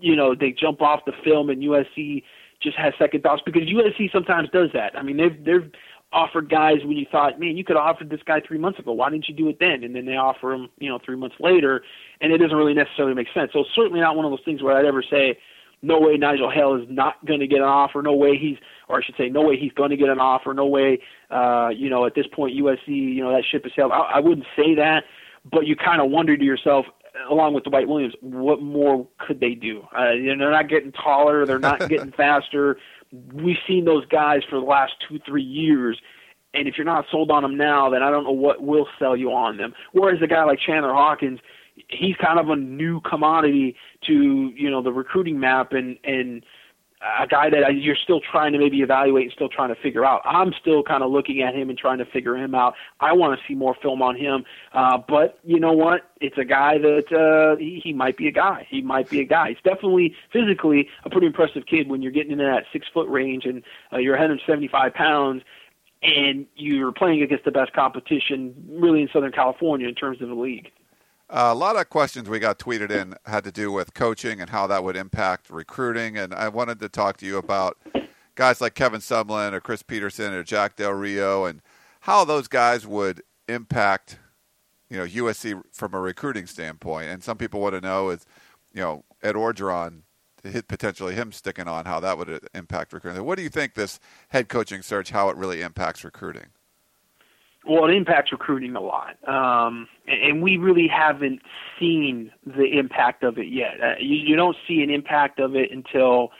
[0.00, 2.22] you know, they jump off the film and USC
[2.62, 4.96] just has second thoughts because USC sometimes does that.
[4.96, 5.70] I mean, they've they've
[6.12, 8.92] offered guys when you thought, man, you could have offered this guy three months ago.
[8.92, 9.84] Why didn't you do it then?
[9.84, 11.82] And then they offer him, you know, three months later,
[12.20, 13.52] and it doesn't really necessarily make sense.
[13.52, 15.38] So it's certainly not one of those things where I'd ever say,
[15.82, 18.02] no way Nigel Hale is not going to get an offer.
[18.02, 18.56] No way he's,
[18.88, 20.52] or I should say, no way he's going to get an offer.
[20.52, 23.92] No way, uh, you know, at this point USC, you know, that ship has sailed.
[23.92, 25.04] I, I wouldn't say that,
[25.50, 26.86] but you kind of wonder to yourself,
[27.30, 29.82] along with Dwight Williams, what more could they do?
[29.96, 31.46] Uh, you know, they're not getting taller.
[31.46, 32.76] They're not getting faster
[33.12, 36.00] we've seen those guys for the last two, three years.
[36.52, 39.16] And if you're not sold on them now, then I don't know what will sell
[39.16, 39.72] you on them.
[39.92, 41.38] Whereas a guy like Chandler Hawkins,
[41.88, 46.44] he's kind of a new commodity to you know the recruiting map, and and
[47.22, 50.20] a guy that you're still trying to maybe evaluate and still trying to figure out.
[50.24, 52.74] I'm still kind of looking at him and trying to figure him out.
[53.00, 54.44] I want to see more film on him.
[54.74, 56.10] Uh, but you know what?
[56.20, 58.66] It's a guy that uh, he, he might be a guy.
[58.68, 59.48] He might be a guy.
[59.48, 63.46] He's definitely physically a pretty impressive kid when you're getting into that six foot range
[63.46, 65.42] and uh, you're 175 pounds
[66.02, 70.34] and you're playing against the best competition really in Southern California in terms of the
[70.34, 70.70] league.
[71.32, 74.50] Uh, a lot of questions we got tweeted in had to do with coaching and
[74.50, 76.18] how that would impact recruiting.
[76.18, 77.78] And I wanted to talk to you about
[78.34, 81.62] guys like Kevin Sumlin or Chris Petersen or Jack Del Rio, and
[82.00, 84.18] how those guys would impact,
[84.88, 87.08] you know, USC from a recruiting standpoint.
[87.08, 88.26] And some people want to know is,
[88.72, 90.02] you know, Ed Orgeron,
[90.66, 93.22] potentially him sticking on, how that would impact recruiting.
[93.24, 96.46] What do you think this head coaching search, how it really impacts recruiting?
[97.66, 101.42] Well, it impacts recruiting a lot, um, and we really haven't
[101.78, 103.74] seen the impact of it yet.
[103.82, 106.30] Uh, you, you don't see an impact of it until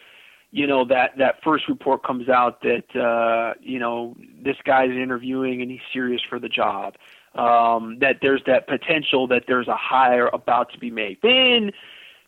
[0.51, 5.61] you know that that first report comes out that uh, you know this guy's interviewing
[5.61, 6.95] and he's serious for the job.
[7.35, 11.19] Um, that there's that potential that there's a hire about to be made.
[11.23, 11.71] Then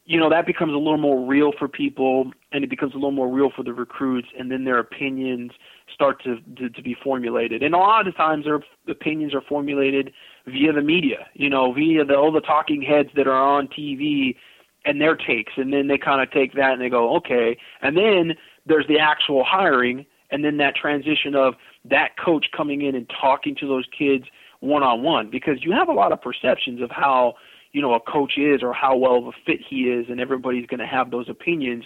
[0.04, 3.10] you know that becomes a little more real for people and it becomes a little
[3.10, 5.52] more real for the recruits and then their opinions
[5.94, 7.62] start to to, to be formulated.
[7.62, 10.12] And a lot of times their opinions are formulated
[10.46, 14.36] via the media you know via the all the talking heads that are on TV
[14.84, 15.52] and their takes.
[15.56, 17.56] And then they kind of take that and they go okay.
[17.82, 18.34] And then
[18.66, 23.54] there's the actual hiring and then that transition of that coach coming in and talking
[23.56, 24.24] to those kids
[24.60, 27.34] one on one because you have a lot of perceptions of how
[27.72, 30.66] you know a coach is or how well of a fit he is, and everybody's
[30.66, 31.84] going to have those opinions.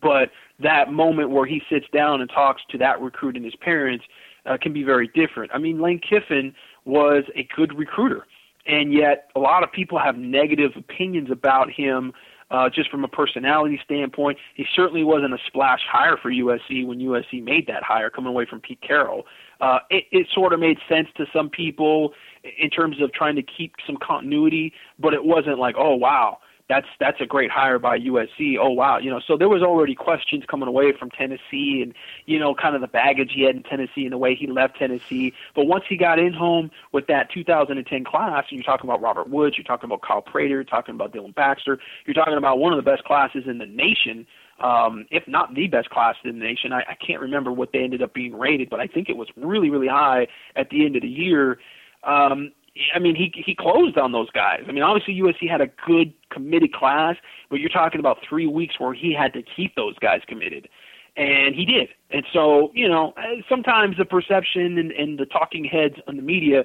[0.00, 0.30] But
[0.62, 4.04] that moment where he sits down and talks to that recruit and his parents
[4.46, 5.50] uh, can be very different.
[5.54, 8.26] I mean, Lane Kiffin was a good recruiter,
[8.66, 12.12] and yet a lot of people have negative opinions about him
[12.50, 14.38] uh, just from a personality standpoint.
[14.54, 18.46] He certainly wasn't a splash hire for USC when USC made that hire, coming away
[18.48, 19.24] from Pete Carroll.
[19.60, 22.12] Uh, it, it sort of made sense to some people
[22.58, 26.86] in terms of trying to keep some continuity, but it wasn't like, oh wow, that's
[27.00, 28.56] that's a great hire by USC.
[28.58, 29.20] Oh wow, you know.
[29.26, 31.94] So there was already questions coming away from Tennessee, and
[32.26, 34.78] you know, kind of the baggage he had in Tennessee and the way he left
[34.78, 35.32] Tennessee.
[35.54, 39.28] But once he got in home with that 2010 class, and you're talking about Robert
[39.28, 42.72] Woods, you're talking about Kyle Prater, you're talking about Dylan Baxter, you're talking about one
[42.72, 44.26] of the best classes in the nation.
[44.60, 47.80] Um, if not the best class in the nation, I, I can't remember what they
[47.80, 50.94] ended up being rated, but I think it was really, really high at the end
[50.94, 51.58] of the year.
[52.04, 52.52] Um,
[52.94, 54.60] I mean, he he closed on those guys.
[54.66, 57.16] I mean, obviously USC had a good committed class,
[57.50, 60.68] but you're talking about three weeks where he had to keep those guys committed,
[61.16, 61.90] and he did.
[62.10, 66.22] And so, you know, uh, sometimes the perception and, and the talking heads on the
[66.22, 66.64] media,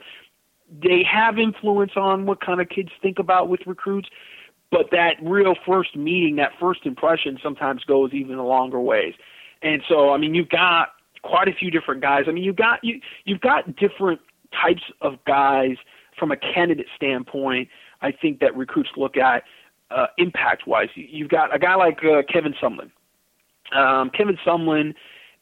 [0.82, 4.10] they have influence on what kind of kids think about with recruits.
[4.72, 9.14] But that real first meeting, that first impression, sometimes goes even a longer ways.
[9.62, 10.90] And so, I mean, you've got
[11.22, 12.26] quite a few different guys.
[12.28, 14.20] I mean, you've got you you've got different
[14.52, 15.78] types of guys
[16.18, 17.70] from a candidate standpoint,
[18.02, 19.44] I think that recruits look at
[19.92, 20.90] uh, impact wise.
[20.96, 22.92] You've got a guy like uh, Kevin Sumlin.
[23.76, 24.94] Um, Kevin Sumlin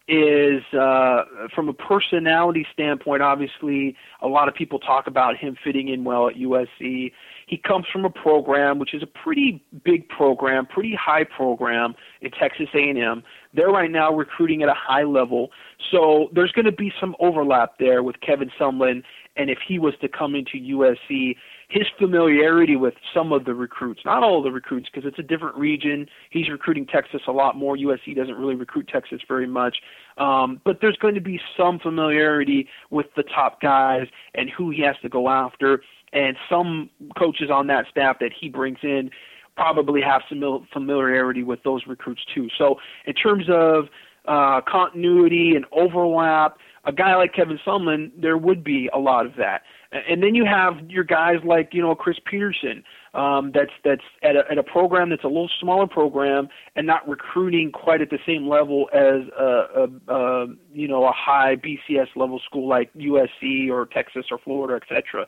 [0.07, 3.23] is uh, from a personality standpoint.
[3.23, 7.11] Obviously, a lot of people talk about him fitting in well at USC.
[7.47, 12.31] He comes from a program which is a pretty big program, pretty high program in
[12.31, 13.23] Texas A&M.
[13.53, 15.49] They're right now recruiting at a high level,
[15.91, 19.03] so there's going to be some overlap there with Kevin Sumlin.
[19.37, 21.35] And if he was to come into USC,
[21.67, 25.23] his familiarity with some of the recruits, not all of the recruits, because it's a
[25.23, 26.07] different region.
[26.29, 27.75] He's recruiting Texas a lot more.
[27.75, 29.77] USC doesn't really recruit Texas very much.
[30.17, 34.81] Um, but there's going to be some familiarity with the top guys and who he
[34.83, 35.81] has to go after
[36.13, 39.09] and some coaches on that staff that he brings in
[39.55, 42.49] probably have some familiarity with those recruits too.
[42.57, 43.85] So in terms of
[44.27, 49.33] uh, continuity and overlap, a guy like Kevin Sumlin, there would be a lot of
[49.37, 49.63] that.
[49.91, 54.35] And then you have your guys like you know Chris Petersen, um, that's that's at
[54.35, 58.19] a, at a program that's a little smaller program and not recruiting quite at the
[58.25, 63.69] same level as a, a, a you know a high BCS level school like USC
[63.69, 65.27] or Texas or Florida, etc.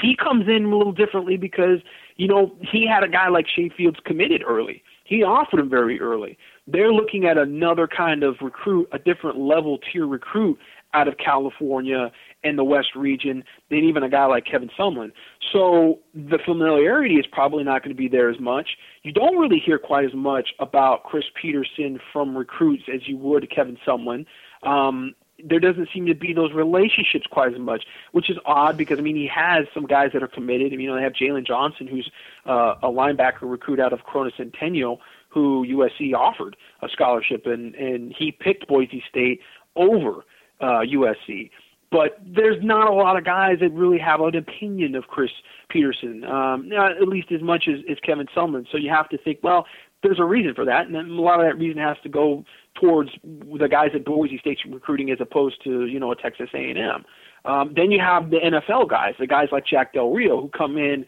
[0.00, 1.80] He comes in a little differently because,
[2.16, 4.82] you know, he had a guy like Shay Fields committed early.
[5.04, 6.38] He offered him very early.
[6.66, 10.58] They're looking at another kind of recruit, a different level tier recruit
[10.94, 12.10] out of California
[12.44, 15.12] and the West region than even a guy like Kevin Sumlin.
[15.52, 18.70] So the familiarity is probably not going to be there as much.
[19.02, 23.50] You don't really hear quite as much about Chris Petersen from recruits as you would
[23.50, 24.26] Kevin Sumlin.
[24.62, 28.98] Um, there doesn't seem to be those relationships quite as much, which is odd because
[28.98, 30.72] I mean he has some guys that are committed.
[30.72, 32.10] I mean, you know, they have Jalen Johnson, who's
[32.46, 38.14] uh, a linebacker recruit out of Corona Centennial, who USC offered a scholarship, and and
[38.16, 39.40] he picked Boise State
[39.74, 40.24] over
[40.62, 41.50] uh, USC.
[41.90, 45.30] But there's not a lot of guys that really have an opinion of Chris
[45.68, 48.66] Petersen, um, at least as much as, as Kevin Sumlin.
[48.72, 49.66] So you have to think, well,
[50.02, 52.44] there's a reason for that, and a lot of that reason has to go
[52.80, 57.04] towards the guys at Boise State's recruiting as opposed to you know a Texas A&M.
[57.44, 60.76] Um, then you have the NFL guys, the guys like Jack Del Rio who come
[60.76, 61.04] in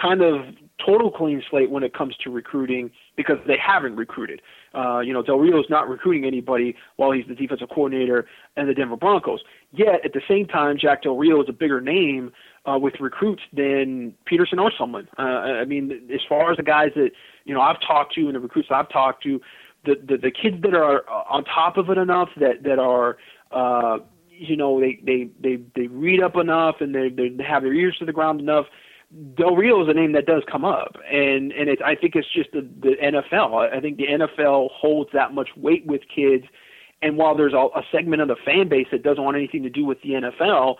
[0.00, 0.42] kind of
[0.84, 4.40] total clean slate when it comes to recruiting because they haven't recruited.
[4.74, 8.74] Uh, you know, Del Rio's not recruiting anybody while he's the defensive coordinator and the
[8.74, 9.40] Denver Broncos.
[9.72, 12.32] Yet at the same time, Jack Del Rio is a bigger name
[12.66, 15.08] uh, with recruits than Petersen or someone.
[15.18, 17.10] Uh, I mean, as far as the guys that
[17.44, 19.40] you know I've talked to and the recruits I've talked to,
[19.84, 23.16] the the, the kids that are on top of it enough that that are
[23.52, 23.98] uh,
[24.30, 27.96] you know they they they they read up enough and they they have their ears
[27.98, 28.66] to the ground enough.
[29.36, 32.30] Del Rio is a name that does come up, and and it, I think it's
[32.30, 33.74] just the, the NFL.
[33.74, 36.44] I think the NFL holds that much weight with kids,
[37.00, 39.70] and while there's a, a segment of the fan base that doesn't want anything to
[39.70, 40.76] do with the NFL,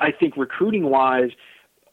[0.00, 1.30] I think recruiting wise,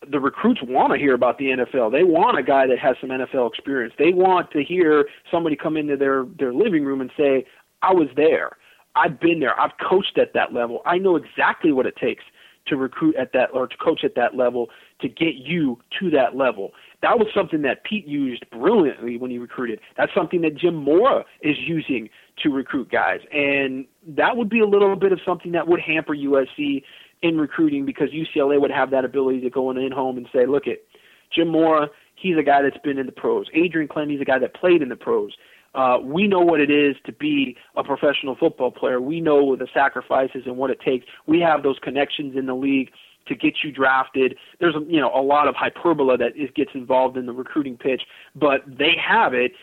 [0.10, 1.92] the recruits want to hear about the NFL.
[1.92, 3.94] They want a guy that has some NFL experience.
[4.00, 7.46] They want to hear somebody come into their their living room and say,
[7.82, 8.56] "I was there.
[8.96, 9.60] I've been there.
[9.60, 10.82] I've coached at that level.
[10.86, 12.24] I know exactly what it takes
[12.68, 14.70] to recruit at that or to coach at that level
[15.04, 16.72] to get you to that level."
[17.04, 19.82] That was something that Pete used brilliantly when he recruited.
[19.98, 22.10] That's something that Jim Mora is using
[22.42, 23.20] to recruit guys.
[23.34, 26.82] And that would be a little bit of something that would hamper USC
[27.22, 30.46] in recruiting because UCLA would have that ability to go in in home and say,
[30.46, 30.88] look it,
[31.36, 33.48] Jim Mora, he's a guy that's been in the pros.
[33.54, 35.34] Adrian he's a guy that played in the pros.
[35.76, 39.02] Uh, we know what it is to be a professional football player.
[39.02, 41.06] We know the sacrifices and what it takes.
[41.26, 42.92] We have those connections in the league
[43.28, 44.38] to get you drafted.
[44.60, 48.04] There's you know a lot of hyperbole that is, gets involved in the recruiting pitch,
[48.36, 49.54] but they have it.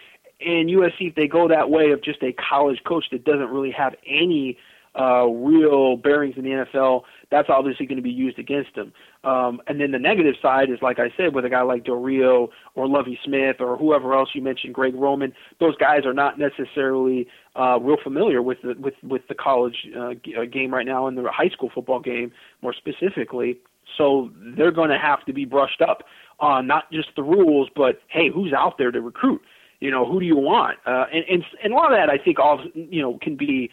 [0.41, 3.73] And USC, if they go that way of just a college coach that doesn't really
[3.73, 4.57] have any
[4.99, 8.93] uh, real bearings in the NFL, that's obviously going to be used against them.
[9.23, 11.95] Um, and then the negative side is, like I said, with a guy like Del
[12.75, 17.29] or Lovie Smith or whoever else you mentioned, Greg Roman, those guys are not necessarily
[17.57, 21.19] uh, real familiar with the, with with the college uh, uh game right now and
[21.19, 22.33] the high school football game
[22.63, 23.59] more specifically.
[23.99, 26.05] So they're going to have to be brushed up
[26.39, 29.43] on not just the rules, but hey, who's out there to recruit?
[29.81, 30.79] You know, who do you want?
[30.87, 33.71] Uh, and, and and a lot of that I think all you know can be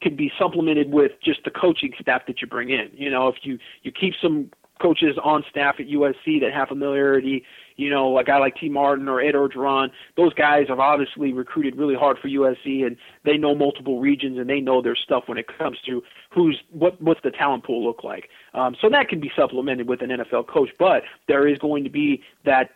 [0.00, 2.90] can be supplemented with just the coaching staff that you bring in.
[2.94, 4.50] You know, if you you keep some
[4.80, 7.44] coaches on staff at USC that have familiarity,
[7.76, 11.76] you know, a guy like Tee Martin or Ed Orgeron, those guys have obviously recruited
[11.76, 15.38] really hard for USC and they know multiple regions and they know their stuff when
[15.38, 18.28] it comes to who's what what's the talent pool look like.
[18.52, 21.90] Um, so that can be supplemented with an NFL coach, but there is going to
[21.90, 22.70] be that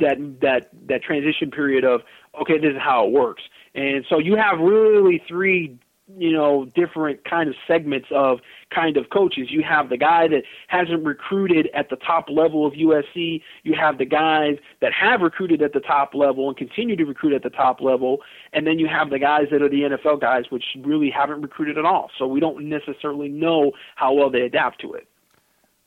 [0.00, 2.02] that that that transition period of
[2.40, 3.42] okay, this is how it works.
[3.74, 5.78] And so you have really three
[6.18, 8.40] you know different kind of segments of
[8.74, 9.48] kind of coaches.
[9.50, 13.42] You have the guy that hasn't recruited at the top level of USC.
[13.62, 17.32] You have the guys that have recruited at the top level and continue to recruit
[17.32, 18.18] at the top level,
[18.52, 21.78] and then you have the guys that are the NFL guys, which really haven't recruited
[21.78, 22.10] at all.
[22.18, 25.06] So we don't necessarily know how well they adapt to it.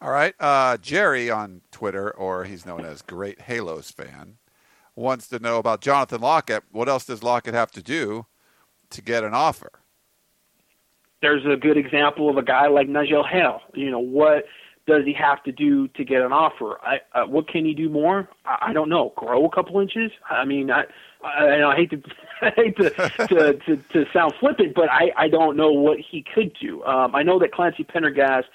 [0.02, 4.38] All right, uh, Jerry on Twitter, or he's known as Great Halos fan,
[4.96, 6.64] wants to know about Jonathan Lockett.
[6.72, 8.26] What else does Lockett have to do
[8.92, 9.72] to get an offer?
[11.26, 13.62] There's a good example of a guy like Najee Hale.
[13.74, 14.46] You know, what
[14.86, 16.78] does he have to do to get an offer?
[16.84, 18.30] I, uh, what can he do more?
[18.46, 19.12] I, I don't know.
[19.16, 20.12] Grow a couple inches?
[20.30, 20.84] I mean, I,
[21.24, 22.04] I, I hate to,
[22.44, 26.24] I hate to, to, to, to sound flippant, but I, I don't know what he
[26.36, 26.84] could do.
[26.84, 28.46] Um, I know that Clancy Pendergast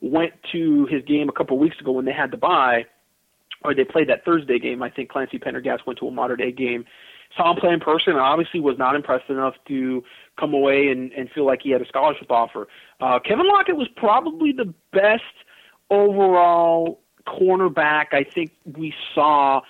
[0.00, 2.84] went to his game a couple of weeks ago when they had to buy,
[3.64, 4.84] or they played that Thursday game.
[4.84, 6.84] I think Clancy Pendergast went to a modern day game
[7.36, 10.02] saw him play in person and obviously was not impressed enough to
[10.38, 12.66] come away and, and feel like he had a scholarship offer.
[13.00, 15.22] Uh, Kevin Lockett was probably the best
[15.90, 19.60] overall cornerback I think we saw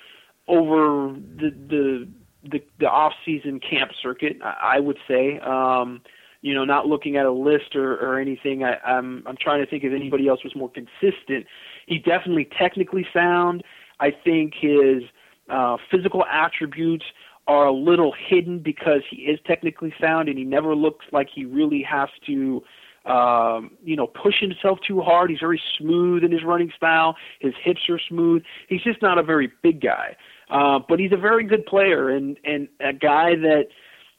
[0.48, 2.08] over the the
[2.42, 4.38] the, the off season camp circuit.
[4.42, 5.38] I, I would say.
[5.40, 6.02] Um,
[6.42, 8.64] you know, not looking at a list or, or anything.
[8.64, 11.46] I, I'm I'm trying to think if anybody else was more consistent.
[11.86, 13.62] He definitely technically sound.
[14.00, 15.02] I think his
[15.50, 17.04] uh, physical attributes
[17.50, 21.44] are a little hidden because he is technically sound and he never looks like he
[21.44, 22.62] really has to
[23.06, 25.30] um, you know, push himself too hard.
[25.30, 27.16] He's very smooth in his running style.
[27.40, 28.42] His hips are smooth.
[28.68, 30.16] He's just not a very big guy.
[30.48, 33.64] Uh, but he's a very good player and, and a guy that,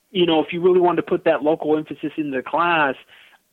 [0.09, 2.95] you know, if you really wanted to put that local emphasis in the class,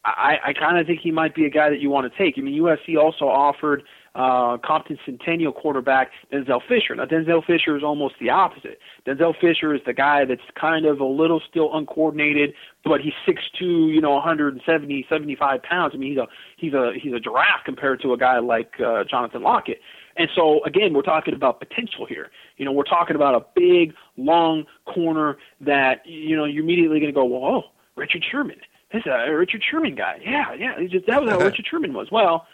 [0.05, 2.35] I, I kind of think he might be a guy that you want to take.
[2.37, 3.85] I mean, USC also offered
[4.19, 6.95] uh, Compton Centennial quarterback Denzel Fisher.
[6.97, 8.81] Now, Denzel Fisher is almost the opposite.
[9.07, 12.53] Denzel Fisher is the guy that's kind of a little still uncoordinated,
[12.85, 15.93] but he's six two, you know, 170, 75 pounds.
[15.95, 19.05] I mean, he's a he's a he's a giraffe compared to a guy like uh,
[19.09, 19.79] Jonathan Lockett.
[20.17, 22.31] And so again, we're talking about potential here.
[22.57, 27.13] You know, we're talking about a big, long corner that you know you're immediately going
[27.13, 27.63] to go, well, oh,
[27.95, 28.59] Richard Sherman.
[28.93, 30.19] This is a Richard Sherman guy.
[30.25, 30.75] Yeah, yeah.
[30.91, 32.09] Just, that was how Richard Sherman was.
[32.11, 32.47] Well,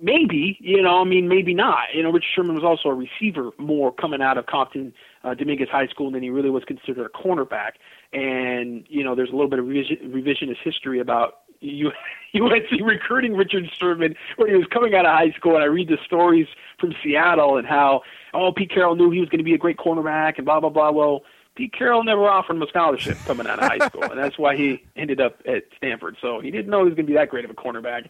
[0.00, 1.94] maybe, you know, I mean, maybe not.
[1.94, 4.92] You know, Rich Sherman was also a receiver more coming out of Compton
[5.24, 7.72] uh, Dominguez High School than he really was considered a cornerback.
[8.12, 11.90] And you know, there's a little bit of revision, revisionist history about you
[12.34, 15.88] UNC recruiting Richard Sherman when he was coming out of high school, and I read
[15.88, 16.46] the stories
[16.78, 18.02] from Seattle and how
[18.34, 20.70] oh Pete Carroll knew he was going to be a great cornerback and blah blah
[20.70, 20.90] blah.
[20.90, 21.22] Well,
[21.56, 24.56] Pete Carroll never offered him a scholarship coming out of high school, and that's why
[24.56, 26.16] he ended up at Stanford.
[26.22, 28.08] So he didn't know he was going to be that great of a cornerback.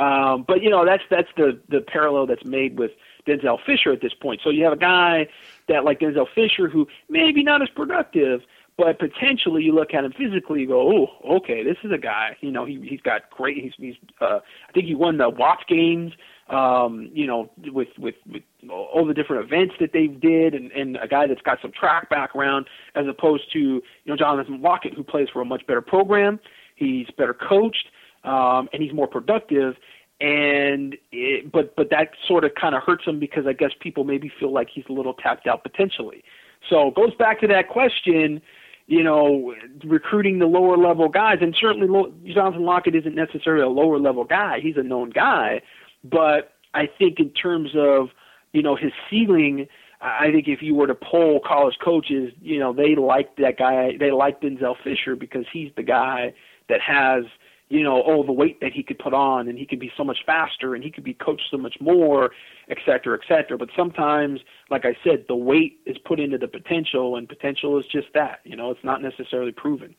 [0.00, 2.92] Um, but you know that's that's the the parallel that's made with
[3.28, 4.40] Denzel Fisher at this point.
[4.42, 5.28] So you have a guy
[5.68, 8.40] that like Denzel Fisher who maybe not as productive,
[8.78, 10.80] but potentially you look at him physically, you go,
[11.20, 12.34] oh, okay, this is a guy.
[12.40, 13.58] You know, he he's got great.
[13.58, 13.94] He's he's.
[14.22, 14.38] Uh,
[14.68, 16.12] I think he won the Watts games.
[16.48, 20.96] Um, you know, with with with all the different events that they did, and and
[20.96, 25.04] a guy that's got some track background, as opposed to you know Jonathan Lockett, who
[25.04, 26.40] plays for a much better program.
[26.74, 27.88] He's better coached,
[28.24, 29.76] um, and he's more productive
[30.20, 34.04] and it, but but that sort of kind of hurts him because I guess people
[34.04, 36.22] maybe feel like he's a little tapped out potentially.
[36.68, 38.42] So goes back to that question
[38.86, 39.54] you know,
[39.84, 41.38] recruiting the lower level guys.
[41.40, 41.86] And certainly
[42.34, 44.58] Jonathan Lockett isn't necessarily a lower level guy.
[44.60, 45.62] He's a known guy.
[46.02, 48.08] But I think in terms of,
[48.52, 49.68] you know, his ceiling,
[50.00, 53.96] I think if you were to poll college coaches, you know, they like that guy.
[53.96, 56.34] They like Denzel Fisher because he's the guy
[56.68, 57.24] that has–
[57.70, 60.02] you know, oh, the weight that he could put on and he could be so
[60.02, 62.30] much faster and he could be coached so much more,
[62.68, 63.56] et cetera, et cetera.
[63.56, 64.40] But sometimes,
[64.70, 68.40] like I said, the weight is put into the potential and potential is just that.
[68.44, 69.94] You know, it's not necessarily proven.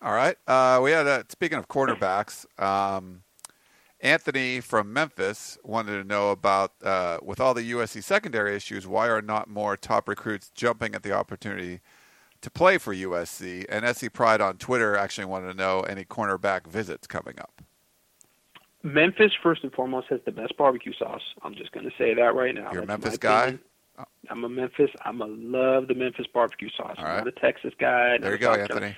[0.00, 0.36] All right.
[0.48, 3.22] Uh, we had, a, speaking of quarterbacks, um,
[4.00, 9.08] Anthony from Memphis wanted to know about, uh, with all the USC secondary issues, why
[9.08, 11.80] are not more top recruits jumping at the opportunity–
[12.42, 13.64] to play for USC.
[13.68, 17.62] And SC Pride on Twitter actually wanted to know any cornerback visits coming up.
[18.82, 21.22] Memphis, first and foremost, has the best barbecue sauce.
[21.42, 22.72] I'm just going to say that right now.
[22.72, 23.58] You're a Memphis guy?
[23.98, 24.04] Oh.
[24.28, 24.90] I'm a Memphis.
[25.04, 26.96] I'm a love the Memphis barbecue sauce.
[26.98, 27.18] All right.
[27.18, 28.18] I'm not a Texas guy.
[28.18, 28.96] There you go, Anthony.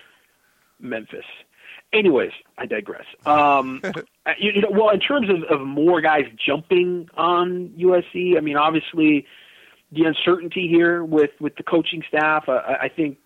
[0.80, 1.24] Memphis.
[1.92, 3.04] Anyways, I digress.
[3.26, 3.82] Um,
[4.38, 9.26] you know, well, in terms of, of more guys jumping on USC, I mean, obviously
[9.92, 12.48] the uncertainty here with with the coaching staff.
[12.48, 13.23] I think you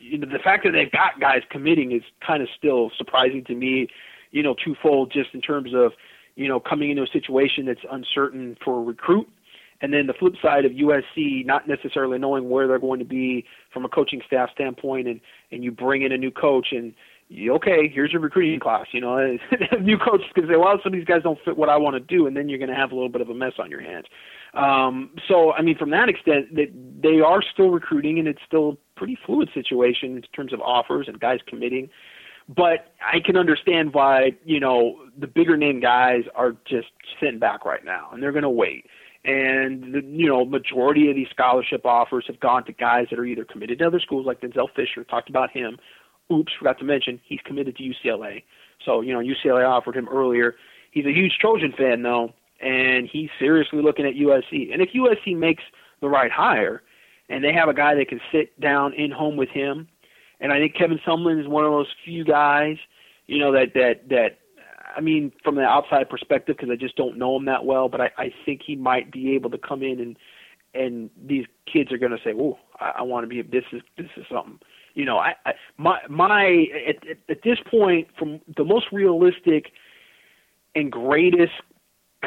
[0.00, 3.88] the fact that they've got guys committing is kind of still surprising to me.
[4.30, 5.92] You know, twofold, just in terms of
[6.36, 9.28] you know coming into a situation that's uncertain for a recruit,
[9.80, 13.44] and then the flip side of USC not necessarily knowing where they're going to be
[13.72, 15.20] from a coaching staff standpoint, and
[15.50, 16.94] and you bring in a new coach and
[17.50, 18.86] okay, here's your recruiting class.
[18.92, 19.36] You know,
[19.80, 22.00] new coaches can say, well, some of these guys don't fit what I want to
[22.00, 23.80] do, and then you're going to have a little bit of a mess on your
[23.80, 24.06] hands.
[24.54, 26.72] Um, so, I mean, from that extent, that
[27.02, 31.06] they are still recruiting, and it's still a pretty fluid situation in terms of offers
[31.08, 31.88] and guys committing.
[32.48, 36.88] But I can understand why you know the bigger name guys are just
[37.20, 38.86] sitting back right now, and they're going to wait.
[39.24, 43.24] And the you know majority of these scholarship offers have gone to guys that are
[43.24, 45.78] either committed to other schools, like Denzel Fisher talked about him.
[46.32, 48.42] Oops, forgot to mention he's committed to UCLA.
[48.84, 50.56] So you know UCLA offered him earlier.
[50.90, 54.72] He's a huge Trojan fan though, and he's seriously looking at USC.
[54.72, 55.62] And if USC makes
[56.00, 56.82] the right hire,
[57.28, 59.88] and they have a guy that can sit down in home with him,
[60.40, 62.76] and I think Kevin Sumlin is one of those few guys,
[63.26, 64.38] you know, that that that
[64.96, 68.00] I mean, from the outside perspective, because I just don't know him that well, but
[68.00, 70.16] I, I think he might be able to come in and
[70.74, 73.42] and these kids are going to say, "Oh, I, I want to be.
[73.42, 74.58] This is this is something."
[74.94, 76.96] You know, I, I my my at,
[77.28, 79.66] at, this point, from the most realistic
[80.74, 81.52] and greatest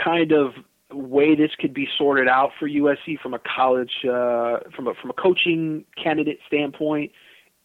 [0.01, 0.53] kind of
[0.91, 5.09] way this could be sorted out for USC from a college uh, from a from
[5.09, 7.11] a coaching candidate standpoint.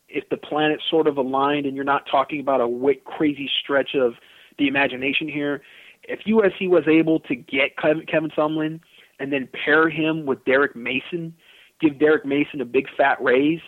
[0.09, 4.15] If the planets sort of aligned, and you're not talking about a crazy stretch of
[4.59, 5.61] the imagination here,
[6.05, 8.81] if USC was able to get Kevin, Kevin Sumlin
[9.21, 11.35] and then pair him with Derek Mason,
[11.81, 13.61] give Derek Mason a big fat raise,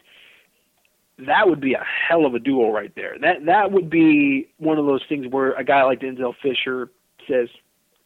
[1.26, 3.16] that would be a hell of a duo right there.
[3.20, 6.90] That that would be one of those things where a guy like Denzel Fisher
[7.28, 7.48] says,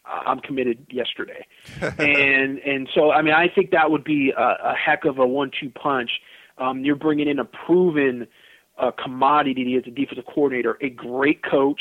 [0.04, 1.46] I'm committed yesterday.
[1.80, 5.26] and and so I mean I think that would be a, a heck of a
[5.26, 6.10] one-two punch.
[6.58, 8.26] Um, you're bringing in a proven
[8.78, 11.80] uh, commodity as a defensive coordinator, a great coach,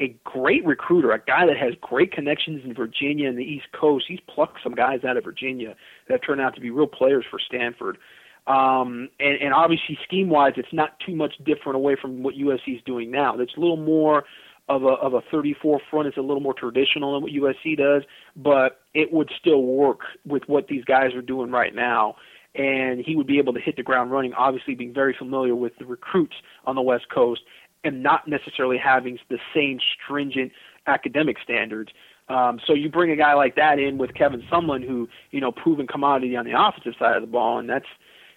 [0.00, 4.06] a great recruiter, a guy that has great connections in Virginia and the East Coast.
[4.08, 5.76] He's plucked some guys out of Virginia
[6.08, 7.98] that turned out to be real players for Stanford.
[8.46, 12.76] Um, and, and obviously, scheme wise, it's not too much different away from what USC
[12.76, 13.38] is doing now.
[13.38, 14.24] It's a little more
[14.68, 16.08] of a of a 34 front.
[16.08, 18.02] It's a little more traditional than what USC does,
[18.36, 22.16] but it would still work with what these guys are doing right now.
[22.54, 25.72] And he would be able to hit the ground running, obviously being very familiar with
[25.78, 26.34] the recruits
[26.64, 27.42] on the West Coast
[27.84, 30.52] and not necessarily having the same stringent
[30.86, 31.90] academic standards.
[32.28, 35.50] Um, so you bring a guy like that in with Kevin Sumlin, who you know
[35.50, 37.86] proven commodity on the offensive side of the ball, and that's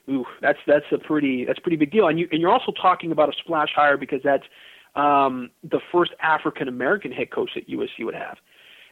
[0.10, 2.08] ooh, that's that's a pretty that's a pretty big deal.
[2.08, 4.44] And you and you're also talking about a splash hire because that's
[4.96, 8.38] um, the first African American head coach that USC would have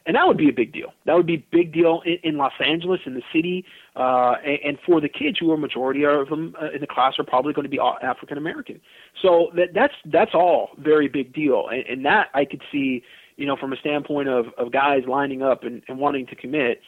[0.06, 0.94] and that would be a big deal.
[1.06, 4.60] That would be a big deal in, in Los Angeles, in the city, uh, and,
[4.66, 7.54] and for the kids who are majority of them uh, in the class are probably
[7.54, 8.82] going to be African American.
[9.22, 13.04] So that that's that's all very big deal, and, and that I could see,
[13.38, 16.82] you know, from a standpoint of of guys lining up and, and wanting to commit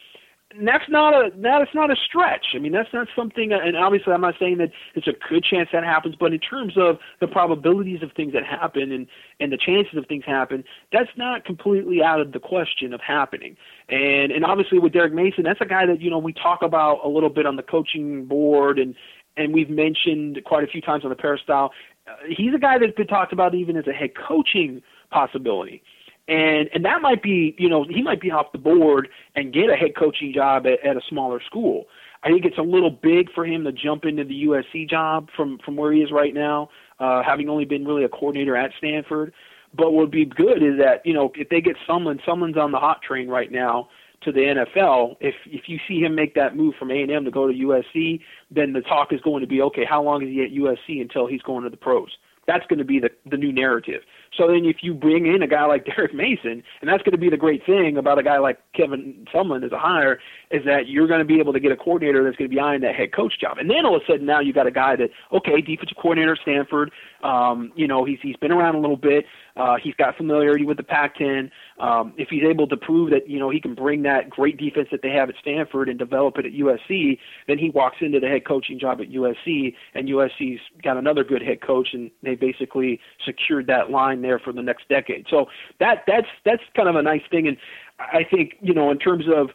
[0.56, 2.46] and that's not a that's not a stretch.
[2.54, 3.52] I mean, that's not something.
[3.52, 6.74] And obviously, I'm not saying that it's a good chance that happens, but in terms
[6.76, 9.06] of the probabilities of things that happen and
[9.40, 13.56] and the chances of things happen, that's not completely out of the question of happening.
[13.88, 17.00] And and obviously with Derek Mason, that's a guy that you know we talk about
[17.04, 18.94] a little bit on the coaching board and
[19.36, 21.72] and we've mentioned quite a few times on the peristyle.
[22.06, 25.82] Uh, he's a guy that's been talked about even as a head coaching possibility
[26.28, 29.70] and and that might be you know he might be off the board and get
[29.70, 31.84] a head coaching job at, at a smaller school.
[32.22, 35.58] I think it's a little big for him to jump into the USC job from
[35.64, 39.32] from where he is right now, uh, having only been really a coordinator at Stanford.
[39.76, 42.72] But what would be good is that you know if they get someone, someone's on
[42.72, 43.88] the hot train right now
[44.22, 45.16] to the NFL.
[45.20, 47.52] If if you see him make that move from A and M to go to
[47.52, 48.20] USC,
[48.50, 49.84] then the talk is going to be okay.
[49.84, 52.10] How long is he at USC until he's going to the pros?
[52.46, 54.02] That's going to be the the new narrative.
[54.36, 57.18] So then, if you bring in a guy like Derek Mason, and that's going to
[57.18, 60.18] be the great thing about a guy like Kevin Sumlin as a hire,
[60.50, 62.60] is that you're going to be able to get a coordinator that's going to be
[62.60, 63.58] eyeing that head coach job.
[63.58, 66.32] And then all of a sudden, now you've got a guy that okay, defensive coordinator
[66.32, 66.90] at Stanford.
[67.22, 69.24] Um, you know, he's he's been around a little bit.
[69.56, 71.50] Uh, he's got familiarity with the Pac-10.
[71.78, 74.88] Um, if he's able to prove that you know he can bring that great defense
[74.90, 78.28] that they have at Stanford and develop it at USC, then he walks into the
[78.28, 83.00] head coaching job at USC, and USC's got another good head coach, and they basically
[83.24, 85.26] secured that line there for the next decade.
[85.30, 85.46] So
[85.78, 87.56] that that's that's kind of a nice thing, and
[87.98, 89.50] I think you know in terms of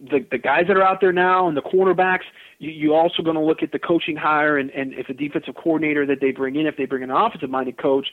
[0.00, 2.26] the the guys that are out there now and the cornerbacks,
[2.58, 5.54] you you also going to look at the coaching hire and and if a defensive
[5.54, 8.08] coordinator that they bring in, if they bring an offensive minded coach,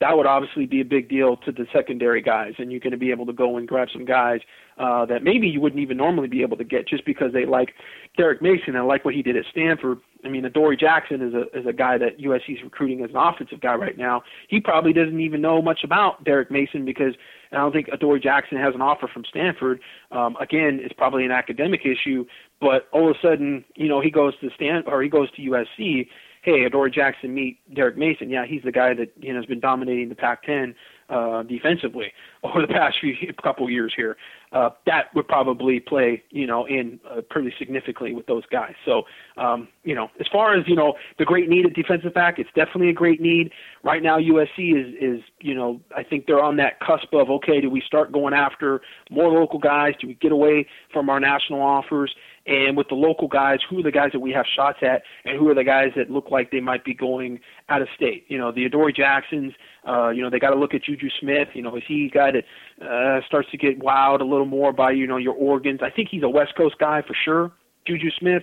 [0.00, 2.96] that would obviously be a big deal to the secondary guys, and you're going to
[2.96, 4.40] be able to go and grab some guys
[4.78, 7.74] uh, that maybe you wouldn't even normally be able to get just because they like
[8.16, 9.98] Derek Mason and like what he did at Stanford.
[10.24, 13.16] I mean, Adoree Jackson is a is a guy that USC is recruiting as an
[13.16, 14.22] offensive guy right now.
[14.48, 17.14] He probably doesn't even know much about Derek Mason because
[17.52, 19.80] I don't think Adoree Jackson has an offer from Stanford.
[20.12, 22.24] Um, again, it's probably an academic issue,
[22.58, 25.42] but all of a sudden, you know, he goes to Stan or he goes to
[25.42, 26.06] USC
[26.42, 28.30] hey, Adoree Jackson meet Derek Mason.
[28.30, 30.74] Yeah, he's the guy that you know has been dominating the Pac-10
[31.10, 32.12] uh, defensively
[32.44, 34.16] over the past few couple years here.
[34.52, 38.74] Uh, that would probably play, you know, in uh, pretty significantly with those guys.
[38.84, 39.02] So,
[39.36, 42.50] um, you know, as far as you know, the great need at defensive back, it's
[42.54, 43.52] definitely a great need.
[43.84, 47.60] Right now, USC is is you know, I think they're on that cusp of okay,
[47.60, 48.80] do we start going after
[49.10, 49.94] more local guys?
[50.00, 52.14] Do we get away from our national offers?
[52.50, 55.38] And with the local guys, who are the guys that we have shots at, and
[55.38, 57.38] who are the guys that look like they might be going
[57.68, 58.24] out of state?
[58.26, 59.52] You know, the Adoree Jacksons.
[59.86, 61.46] Uh, you know, they got to look at Juju Smith.
[61.54, 62.44] You know, is he a guy that
[62.84, 65.80] uh, starts to get wowed a little more by you know your Oregons?
[65.80, 67.52] I think he's a West Coast guy for sure,
[67.86, 68.42] Juju Smith.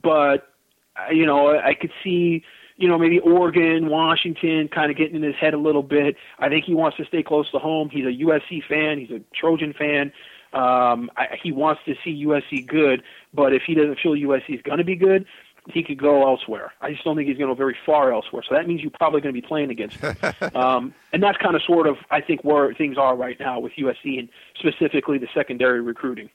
[0.00, 0.52] But
[0.94, 2.44] uh, you know, I could see
[2.76, 6.16] you know, maybe Oregon, Washington kind of getting in his head a little bit.
[6.38, 7.88] I think he wants to stay close to home.
[7.90, 8.98] He's a USC fan.
[8.98, 10.12] He's a Trojan fan.
[10.56, 13.02] Um, I, he wants to see USC good,
[13.34, 15.26] but if he doesn't feel USC is going to be good,
[15.68, 16.72] he could go elsewhere.
[16.80, 18.42] I just don't think he's going to go very far elsewhere.
[18.48, 20.16] So that means you're probably going to be playing against him.
[20.54, 23.72] um, and that's kind of sort of, I think, where things are right now with
[23.72, 24.28] USC and
[24.58, 26.30] specifically the secondary recruiting.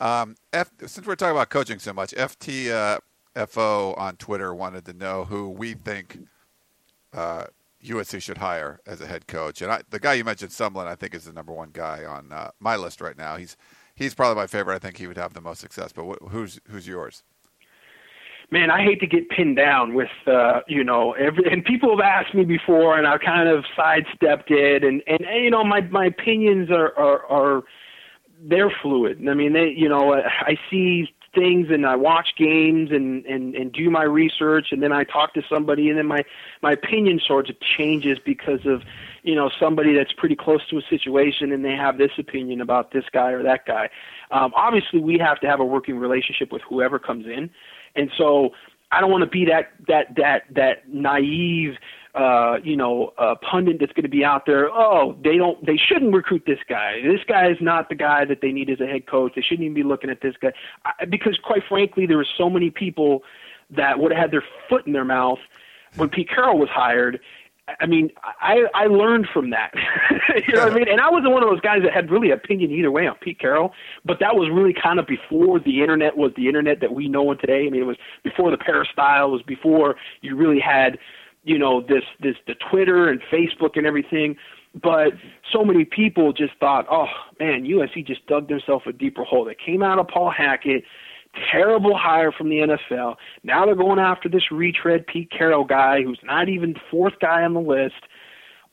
[0.00, 4.84] Um, F, since we're talking about coaching so much, FT uh, FO on Twitter wanted
[4.86, 6.18] to know who we think
[7.12, 7.44] uh,
[7.84, 9.62] USC should hire as a head coach.
[9.62, 12.32] And I, the guy you mentioned, Sumlin, I think is the number one guy on
[12.32, 13.36] uh, my list right now.
[13.36, 13.56] He's
[13.94, 14.74] he's probably my favorite.
[14.74, 15.92] I think he would have the most success.
[15.92, 17.22] But wh- who's who's yours?
[18.50, 22.04] Man, I hate to get pinned down with uh, you know, every, and people have
[22.04, 25.80] asked me before, and I've kind of sidestepped it, and and, and you know, my
[25.82, 27.62] my opinions are are, are
[28.46, 29.26] they're fluid.
[29.28, 33.72] I mean, they, you know, I see things and I watch games and, and, and
[33.72, 36.24] do my research and then I talk to somebody and then my,
[36.62, 38.82] my opinion sort of changes because of,
[39.22, 42.92] you know, somebody that's pretty close to a situation and they have this opinion about
[42.92, 43.88] this guy or that guy.
[44.30, 47.50] Um, obviously we have to have a working relationship with whoever comes in.
[47.96, 48.50] And so
[48.92, 51.76] I don't want to be that, that, that, that naive,
[52.14, 54.70] uh, you know, a pundit that's going to be out there.
[54.70, 57.00] Oh, they don't, they shouldn't recruit this guy.
[57.02, 59.32] This guy is not the guy that they need as a head coach.
[59.34, 60.52] They shouldn't even be looking at this guy
[60.84, 63.22] I, because, quite frankly, there were so many people
[63.70, 65.40] that would have had their foot in their mouth
[65.96, 67.20] when Pete Carroll was hired.
[67.80, 69.72] I mean, I I learned from that.
[70.46, 70.88] you know what I mean?
[70.88, 73.16] And I wasn't one of those guys that had really an opinion either way on
[73.22, 73.72] Pete Carroll,
[74.04, 77.32] but that was really kind of before the internet was the internet that we know
[77.34, 77.66] today.
[77.66, 80.98] I mean, it was before the peristyle, it was before you really had,
[81.44, 84.36] you know, this this the Twitter and Facebook and everything.
[84.82, 85.12] But
[85.52, 87.06] so many people just thought, oh
[87.38, 89.44] man, USC just dug themselves a deeper hole.
[89.44, 90.82] They came out of Paul Hackett
[91.50, 93.16] terrible hire from the NFL.
[93.42, 97.54] Now they're going after this retread Pete Carroll guy who's not even fourth guy on
[97.54, 97.94] the list.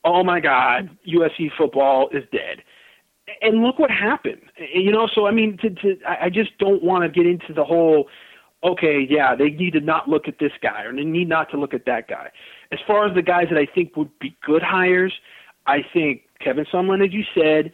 [0.04, 2.62] Oh my God, USC football is dead.
[3.40, 4.42] And look what happened.
[4.74, 7.64] You know, so I mean, to, to I just don't want to get into the
[7.64, 8.08] whole.
[8.64, 11.58] Okay, yeah, they need to not look at this guy, or they need not to
[11.58, 12.30] look at that guy.
[12.70, 15.12] As far as the guys that I think would be good hires,
[15.66, 17.72] I think Kevin Sumlin, as you said,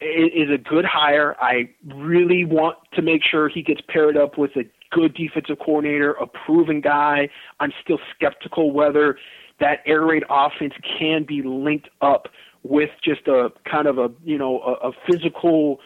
[0.00, 1.36] is a good hire.
[1.40, 6.12] I really want to make sure he gets paired up with a good defensive coordinator,
[6.12, 7.28] a proven guy.
[7.60, 9.16] I'm still skeptical whether
[9.60, 12.28] that air raid offense can be linked up
[12.62, 15.78] with just a kind of a you know a, a physical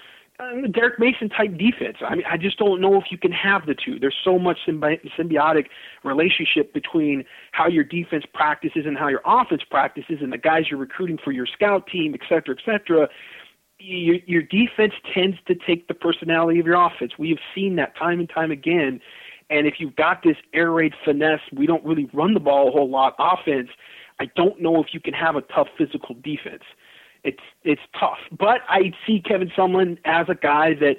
[0.44, 1.96] uh, Derek Mason type defense.
[2.06, 3.98] I mean, I just don't know if you can have the two.
[3.98, 5.66] There's so much symbi- symbiotic
[6.02, 10.80] relationship between how your defense practices and how your offense practices, and the guys you're
[10.80, 13.08] recruiting for your scout team, et cetera, et cetera
[13.78, 17.12] your, your defense tends to take the personality of your offense.
[17.18, 19.00] We have seen that time and time again.
[19.50, 22.70] And if you've got this air raid finesse, we don't really run the ball a
[22.70, 23.68] whole lot offense.
[24.20, 26.62] I don't know if you can have a tough physical defense.
[27.24, 28.18] It's it's tough.
[28.30, 30.96] But I see Kevin Sumlin as a guy that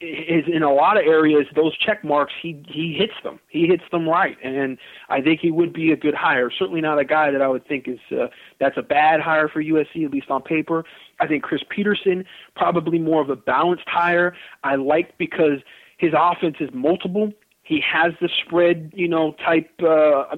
[0.00, 3.38] is in a lot of areas those check marks he he hits them.
[3.48, 4.36] He hits them right.
[4.42, 6.50] And I think he would be a good hire.
[6.50, 8.26] Certainly not a guy that I would think is uh,
[8.58, 10.84] that's a bad hire for USC at least on paper.
[11.20, 12.24] I think Chris Petersen
[12.56, 14.34] probably more of a balanced hire.
[14.64, 15.60] I like because
[15.98, 17.32] his offense is multiple.
[17.62, 20.36] He has the spread you know type uh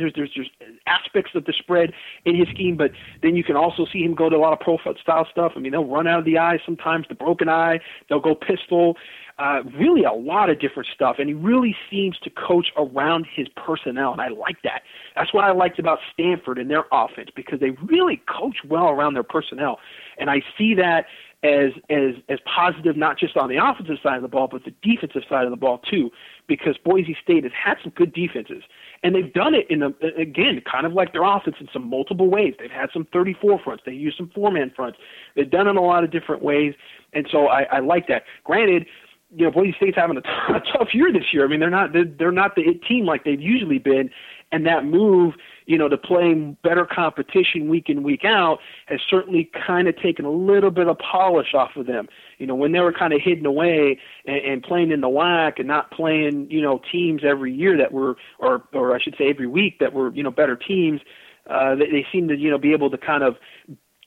[0.00, 0.50] there's there's there's
[0.86, 1.92] aspects of the spread
[2.24, 2.90] in his scheme, but
[3.22, 5.52] then you can also see him go to a lot of pro style stuff.
[5.56, 7.80] I mean, they'll run out of the eye sometimes, the broken eye.
[8.08, 8.96] They'll go pistol.
[9.38, 13.48] Uh, really, a lot of different stuff, and he really seems to coach around his
[13.56, 14.82] personnel, and I like that.
[15.16, 19.14] That's what I liked about Stanford and their offense because they really coach well around
[19.14, 19.78] their personnel,
[20.18, 21.06] and I see that
[21.42, 24.74] as as as positive not just on the offensive side of the ball but the
[24.82, 26.10] defensive side of the ball too
[26.46, 28.62] because Boise State has had some good defenses.
[29.02, 32.28] And they've done it in a, again kind of like their offense in some multiple
[32.28, 32.54] ways.
[32.58, 33.84] They've had some 34 fronts.
[33.86, 34.98] They use some four man fronts.
[35.34, 36.74] They've done it in a lot of different ways.
[37.14, 38.24] And so I, I like that.
[38.44, 38.86] Granted
[39.34, 41.44] you know Boise State's having a, t- a tough year this year.
[41.44, 44.10] I mean they're not they're, they're not the team like they've usually been
[44.52, 45.34] and that move
[45.70, 50.24] you know, to playing better competition week in, week out has certainly kind of taken
[50.24, 52.08] a little bit of polish off of them.
[52.38, 53.96] You know, when they were kind of hidden away
[54.26, 57.92] and, and playing in the WAC and not playing, you know, teams every year that
[57.92, 61.02] were, or, or I should say every week that were, you know, better teams,
[61.48, 63.36] uh, they, they seem to, you know, be able to kind of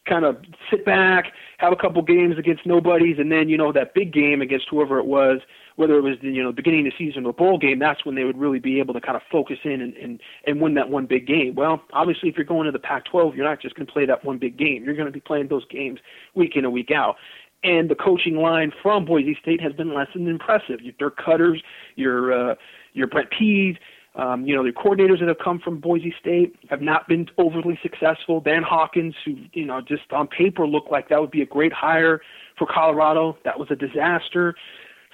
[0.08, 0.38] kind of
[0.70, 4.42] sit back, have a couple games against nobodies, and then you know that big game
[4.42, 5.40] against whoever it was,
[5.76, 8.16] whether it was the you know beginning of the season or bowl game, that's when
[8.16, 10.90] they would really be able to kind of focus in and and, and win that
[10.90, 11.56] one big game.
[11.56, 14.26] Well, obviously, if you're going to the Pac-12, you're not just going to play that
[14.26, 14.84] one big game.
[14.84, 16.00] You're going to be playing those games
[16.36, 17.16] week in and week out.
[17.64, 20.82] And the coaching line from Boise State has been less than impressive.
[20.82, 21.62] Your Dirk Koetters,
[21.96, 22.56] your uh,
[22.92, 23.78] your Brent Pease,
[24.16, 27.80] um, you know, the coordinators that have come from Boise State have not been overly
[27.82, 28.40] successful.
[28.40, 31.74] Dan Hawkins, who, you know, just on paper looked like that would be a great
[31.74, 32.22] hire
[32.58, 33.38] for Colorado.
[33.44, 34.54] That was a disaster.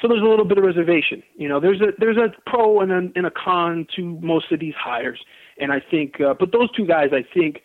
[0.02, 1.24] So there's a little bit of reservation.
[1.38, 4.60] You know, there's a there's a pro and a, and a con to most of
[4.60, 5.20] these hires,
[5.60, 7.62] and I think, uh, but those two guys, I think,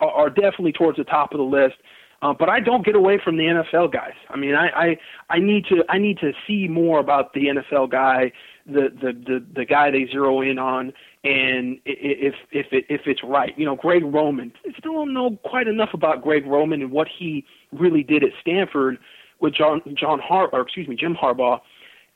[0.00, 1.76] are, are definitely towards the top of the list.
[2.20, 4.14] Uh, but I don't get away from the NFL guys.
[4.28, 4.96] I mean, I, I
[5.30, 8.32] I need to I need to see more about the NFL guy
[8.68, 10.92] the the the, the guy they zero in on
[11.24, 13.52] and if if it, if it's right.
[13.58, 14.52] You know, Greg Roman.
[14.66, 18.30] I still don't know quite enough about Greg Roman and what he really did at
[18.40, 18.98] Stanford
[19.40, 21.60] with John John Har or excuse me Jim Harbaugh,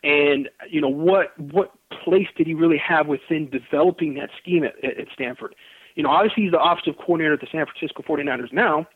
[0.04, 1.72] and you know what what
[2.04, 5.54] place did he really have within developing that scheme at, at Stanford?
[5.94, 8.86] You know, obviously he's the offensive coordinator at the San Francisco 49ers now,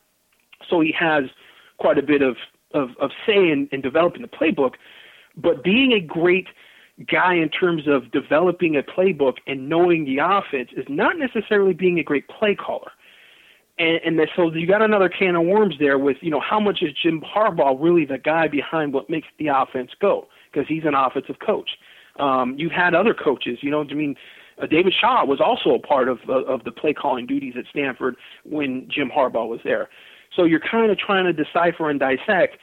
[0.68, 1.24] so he has
[1.78, 2.36] quite a bit of
[2.72, 4.74] of, of say in, in developing the playbook.
[5.36, 6.46] But being a great
[7.04, 11.98] guy in terms of developing a playbook and knowing the offense is not necessarily being
[11.98, 12.90] a great play caller.
[13.78, 16.78] And, and so you got another can of worms there with, you know, how much
[16.80, 20.26] is Jim Harbaugh really the guy behind what makes the offense go?
[20.50, 21.70] Because he's an offensive coach.
[22.18, 24.16] Um, you've had other coaches, you know, I mean,
[24.60, 27.66] uh, David Shaw was also a part of uh, of the play calling duties at
[27.68, 29.90] Stanford when Jim Harbaugh was there.
[30.34, 32.56] So you're kind of trying to decipher and dissect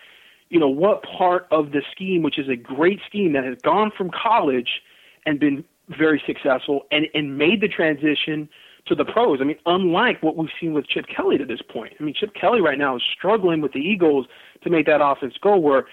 [0.53, 3.91] you know, what part of the scheme, which is a great scheme that has gone
[3.97, 4.83] from college
[5.25, 8.47] and been very successful and, and made the transition
[8.85, 9.39] to the pros.
[9.41, 11.93] I mean, unlike what we've seen with Chip Kelly to this point.
[11.99, 14.27] I mean, Chip Kelly right now is struggling with the Eagles
[14.63, 15.57] to make that offense go.
[15.57, 15.85] Where,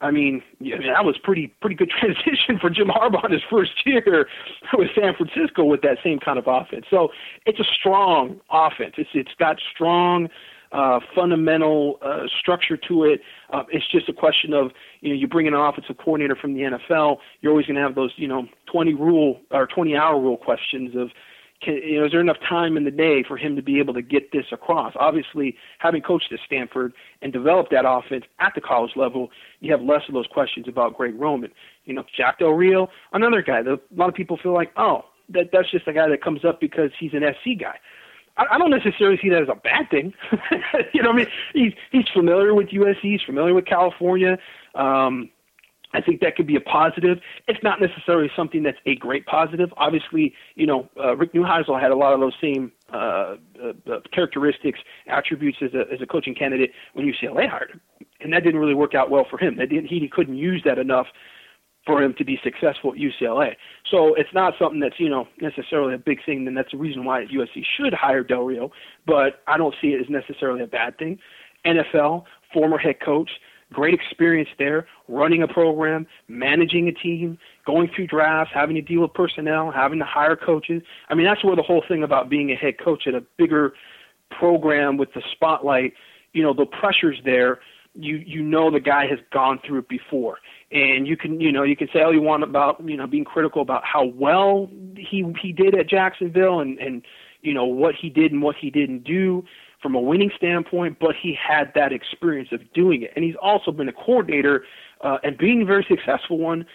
[0.00, 3.86] I mean, yeah, that was pretty pretty good transition for Jim Harbaugh in his first
[3.86, 4.26] year
[4.74, 6.86] with San Francisco with that same kind of offense.
[6.90, 7.10] So
[7.46, 8.94] it's a strong offense.
[8.98, 10.28] It's it's got strong
[10.72, 13.20] uh, fundamental uh, structure to it.
[13.52, 16.54] Uh, it's just a question of you know you bring in an offensive coordinator from
[16.54, 20.20] the NFL, you're always going to have those you know 20 rule or 20 hour
[20.20, 21.10] rule questions of
[21.62, 23.94] can, you know, is there enough time in the day for him to be able
[23.94, 24.92] to get this across?
[24.98, 29.82] Obviously, having coached at Stanford and developed that offense at the college level, you have
[29.82, 31.50] less of those questions about Greg Roman.
[31.84, 35.02] You know, Jack Del Rio, another guy that a lot of people feel like, oh,
[35.30, 37.78] that that's just a guy that comes up because he's an SC guy.
[38.38, 40.14] I, don't necessarily see that as a bad thing.
[40.92, 44.38] you know, I mean, he's he's familiar with USC, he's familiar with California.
[44.74, 45.30] Um,
[45.94, 47.18] I think that could be a positive.
[47.46, 49.72] It's not necessarily something that's a great positive.
[49.78, 54.00] Obviously, you know, uh, Rick Neuheisel had a lot of those same uh, uh, uh
[54.12, 57.80] characteristics, attributes as a, as a coaching candidate when UCLA hired him,
[58.20, 59.56] and that didn't really work out well for him.
[59.56, 61.06] That didn't, he, he couldn't use that enough
[61.88, 63.54] for him to be successful at UCLA.
[63.90, 66.46] So it's not something that's you know necessarily a big thing.
[66.46, 68.70] And that's the reason why USC should hire Del Rio.
[69.06, 71.18] But I don't see it as necessarily a bad thing.
[71.64, 73.30] NFL former head coach
[73.72, 79.02] great experience there, running a program, managing a team, going through drafts, having to deal
[79.02, 80.82] with personnel, having to hire coaches.
[81.08, 83.74] I mean, that's where the whole thing about being a head coach at a bigger
[84.30, 85.92] program with the spotlight,
[86.32, 87.60] you know, the pressure's there.
[87.94, 90.38] You you know the guy has gone through it before,
[90.70, 93.24] and you can you know you can say all you want about you know being
[93.24, 97.02] critical about how well he he did at Jacksonville and and
[97.42, 99.44] you know what he did and what he didn't do
[99.80, 103.70] from a winning standpoint, but he had that experience of doing it, and he's also
[103.70, 104.64] been a coordinator
[105.02, 106.66] uh, and being a very successful one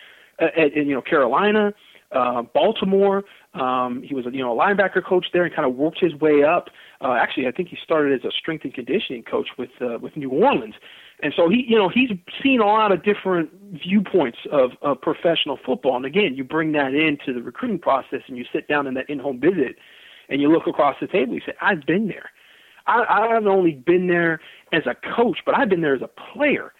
[0.41, 1.74] uh, at, at you know Carolina,
[2.12, 3.24] uh, Baltimore.
[3.54, 6.44] Um, he was you know a linebacker coach there and kind of worked his way
[6.44, 6.70] up.
[7.02, 10.16] Uh, actually, I think he started as a strength and conditioning coach with uh, with
[10.16, 10.76] New Orleans,
[11.24, 12.09] and so he you know he's
[12.41, 15.95] seen a lot of different viewpoints of, of professional football.
[15.95, 19.09] And again, you bring that into the recruiting process, and you sit down in that
[19.09, 19.78] in-home visit,
[20.30, 21.34] and you look across the table.
[21.34, 22.30] You say, "I've been there."
[22.86, 23.05] I,
[23.38, 24.41] I've only been there
[24.74, 26.74] as a coach, but I've been there as a player.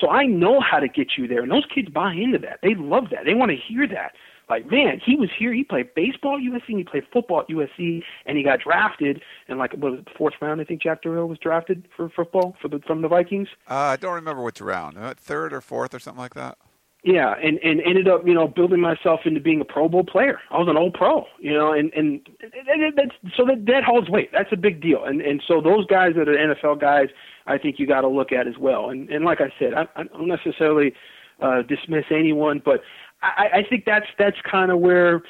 [0.00, 1.42] So I know how to get you there.
[1.42, 2.58] And those kids buy into that.
[2.62, 3.24] They love that.
[3.24, 4.12] They want to hear that.
[4.48, 5.52] Like, man, he was here.
[5.52, 9.22] He played baseball at USC and he played football at USC and he got drafted.
[9.48, 10.60] And like, what was it, the fourth round?
[10.60, 13.48] I think Jack Del was drafted for football for the from the Vikings.
[13.68, 14.98] Uh, I don't remember which round.
[14.98, 16.58] Uh, third or fourth or something like that.
[17.06, 20.40] Yeah, and and ended up you know building myself into being a Pro Bowl player.
[20.50, 24.10] I was an old pro, you know, and and, and that's so that that holds
[24.10, 24.30] weight.
[24.32, 25.04] That's a big deal.
[25.04, 27.08] And and so those guys that are NFL guys,
[27.46, 28.90] I think you got to look at as well.
[28.90, 30.94] And and like I said, I, I don't necessarily
[31.40, 32.80] uh, dismiss anyone, but
[33.22, 35.22] I, I think that's that's kind of where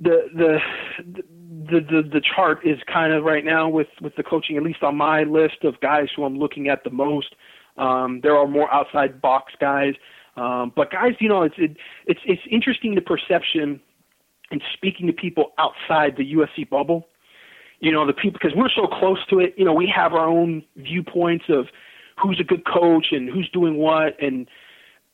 [0.00, 0.58] the the
[1.70, 4.82] the the the chart is kind of right now with with the coaching, at least
[4.82, 7.34] on my list of guys who I'm looking at the most.
[7.76, 9.94] Um, there are more outside box guys.
[10.36, 13.80] Um, but guys, you know, it's it, it's it's interesting the perception
[14.50, 17.08] and speaking to people outside the USC bubble.
[17.80, 19.54] You know, the people because we're so close to it.
[19.56, 21.66] You know, we have our own viewpoints of
[22.22, 24.46] who's a good coach and who's doing what, and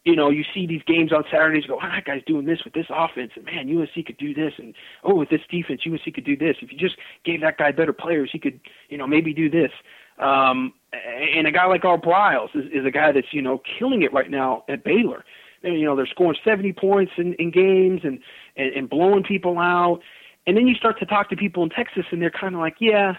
[0.09, 1.65] you know, you see these games on Saturdays.
[1.65, 4.33] You go, oh, that guy's doing this with this offense, and man, USC could do
[4.33, 6.57] this, and oh, with this defense, USC could do this.
[6.63, 6.97] If you just
[7.27, 9.71] gave that guy better players, he could, you know, maybe do this.
[10.19, 14.03] Um, and a guy like Art Briles is, is a guy that's you know killing
[14.03, 15.25] it right now at Baylor.
[15.63, 18.19] And, you know they're scoring 70 points in, in games and,
[18.57, 20.01] and and blowing people out.
[20.47, 22.77] And then you start to talk to people in Texas, and they're kind of like,
[22.81, 23.13] yeah,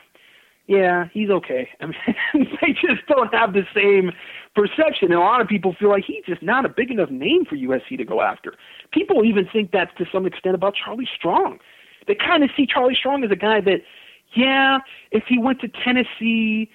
[0.69, 1.67] yeah, he's okay.
[1.81, 4.11] I mean, they just don't have the same
[4.55, 5.11] perception.
[5.11, 7.55] And a lot of people feel like he's just not a big enough name for
[7.55, 8.53] USC to go after.
[8.91, 11.57] People even think that to some extent about Charlie Strong.
[12.07, 13.81] They kind of see Charlie Strong as a guy that,
[14.35, 14.77] yeah,
[15.11, 16.69] if he went to Tennessee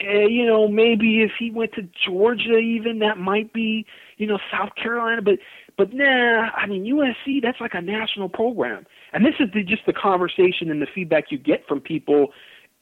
[0.00, 3.84] uh, you know, maybe if he went to Georgia, even that might be,
[4.16, 5.22] you know, South Carolina.
[5.22, 5.40] But,
[5.76, 8.86] but nah, I mean, USC, that's like a national program.
[9.12, 12.28] And this is the, just the conversation and the feedback you get from people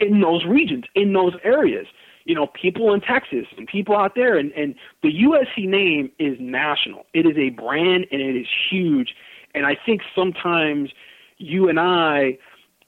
[0.01, 1.87] in those regions, in those areas.
[2.25, 6.37] You know, people in Texas and people out there, and, and the USC name is
[6.41, 7.07] national.
[7.15, 9.15] It is a brand and it is huge.
[9.55, 10.91] And I think sometimes
[11.39, 12.39] you and I,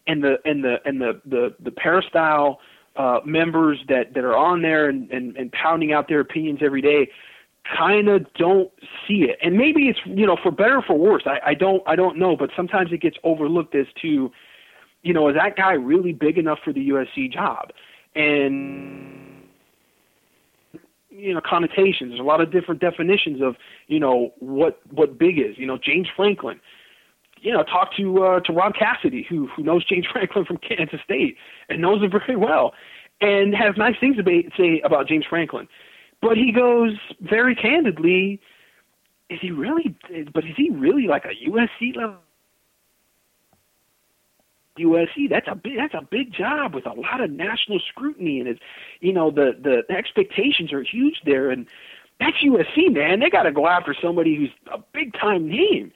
[0.09, 2.59] and the and the and the the the peristyle
[2.97, 6.83] uh, members that, that are on there and, and, and pounding out their opinions every
[6.83, 7.09] day
[7.77, 8.71] kind of don't
[9.07, 9.39] see it.
[9.43, 11.23] And maybe it's you know for better or for worse.
[11.27, 14.33] I, I don't I don't know, but sometimes it gets overlooked as to,
[15.09, 17.71] you know, is that guy really big enough for the USC job?
[18.15, 19.47] And
[21.11, 22.11] you know connotations.
[22.11, 23.57] There's a lot of different definitions of
[23.87, 25.57] you know what what big is.
[25.57, 26.61] You know James Franklin
[27.41, 31.01] you know, talk to uh, to Rob Cassidy, who who knows James Franklin from Kansas
[31.05, 31.37] State
[31.69, 32.75] and knows him very well,
[33.21, 35.69] and has nice things to say about James Franklin.
[36.21, 38.41] But he goes very candidly,
[39.31, 39.95] is he really?
[40.35, 42.17] But is he really like a USC level?
[44.79, 45.29] USC.
[45.29, 48.61] That's a big that's a big job with a lot of national scrutiny and it's
[49.01, 51.67] you know the the expectations are huge there and
[52.21, 53.21] that's USC man.
[53.21, 55.93] They got to go after somebody who's a big time name.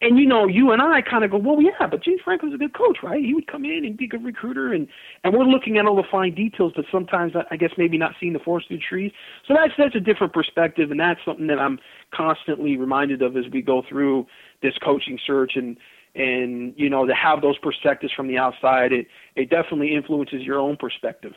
[0.00, 2.58] And you know, you and I kind of go, well, yeah, but James Franklin's a
[2.58, 3.24] good coach, right?
[3.24, 4.86] He would come in and be a good recruiter, and
[5.22, 8.12] and we're looking at all the fine details, but sometimes uh, I guess maybe not
[8.20, 9.12] seeing the forest through the trees.
[9.48, 11.78] So that's that's a different perspective, and that's something that I'm
[12.12, 14.26] constantly reminded of as we go through
[14.62, 15.78] this coaching search and
[16.14, 20.58] and you know to have those perspectives from the outside it it definitely influences your
[20.58, 21.32] own perspective.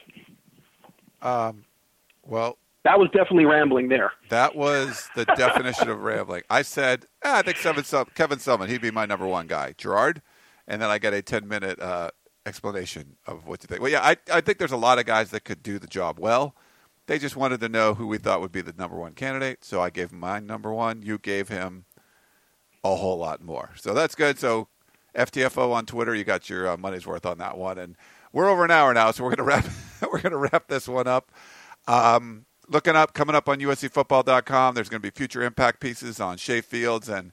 [1.22, 1.66] Um
[2.24, 4.14] well that was definitely rambling there.
[4.30, 6.44] that was the definition of rambling.
[6.50, 7.84] I said ah, i think Kevin,
[8.16, 9.74] Kevin Sumlin he'd be my number one guy.
[9.78, 10.22] Gerard?
[10.68, 12.12] And then i get a 10 minute uh,
[12.46, 13.82] explanation of what to think.
[13.82, 16.20] Well yeah I, I think there's a lot of guys that could do the job
[16.20, 16.56] well.
[17.08, 19.82] They just wanted to know who we thought would be the number one candidate so
[19.82, 21.02] i gave him my number one.
[21.02, 21.86] You gave him
[22.84, 23.72] a whole lot more.
[23.76, 24.40] So that's good.
[24.40, 24.68] So
[25.16, 27.96] FTFO on Twitter, you got your uh, money's worth on that one, and
[28.34, 29.66] we're over an hour now, so we're gonna wrap
[30.12, 31.32] we're gonna wrap this one up.
[31.88, 36.38] Um, looking up, coming up on USCFootball.com, there's going to be future impact pieces on
[36.38, 37.32] Shay Fields and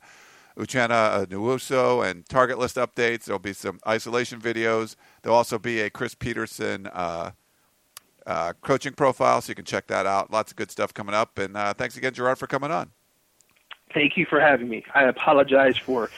[0.56, 3.24] Uchenna Nwosu and target list updates.
[3.24, 4.96] There'll be some isolation videos.
[5.22, 7.32] There'll also be a Chris Petersen uh,
[8.26, 10.30] uh, coaching profile, so you can check that out.
[10.30, 11.38] Lots of good stuff coming up.
[11.38, 12.90] And uh, thanks again, Gerard, for coming on.
[13.94, 14.84] Thank you for having me.
[14.94, 16.10] I apologize for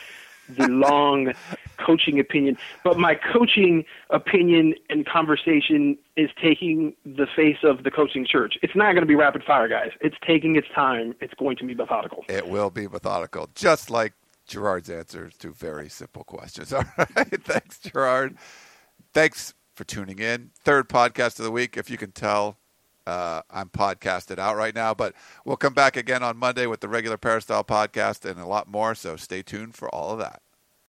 [0.49, 1.33] the long
[1.79, 8.27] coaching opinion, but my coaching opinion and conversation is taking the face of the coaching
[8.27, 8.55] church.
[8.62, 9.91] It's not going to be rapid fire, guys.
[10.01, 11.14] It's taking its time.
[11.20, 12.24] It's going to be methodical.
[12.29, 14.14] It will be methodical, just like
[14.47, 16.72] Gerard's answers to very simple questions.
[16.72, 17.45] All right.
[17.45, 18.37] Thanks, Gerard.
[19.12, 20.51] Thanks for tuning in.
[20.62, 21.77] Third podcast of the week.
[21.77, 22.59] If you can tell,
[23.07, 26.89] uh, I'm podcasted out right now, but we'll come back again on Monday with the
[26.89, 28.95] regular Peristyle podcast and a lot more.
[28.95, 30.43] So stay tuned for all of that.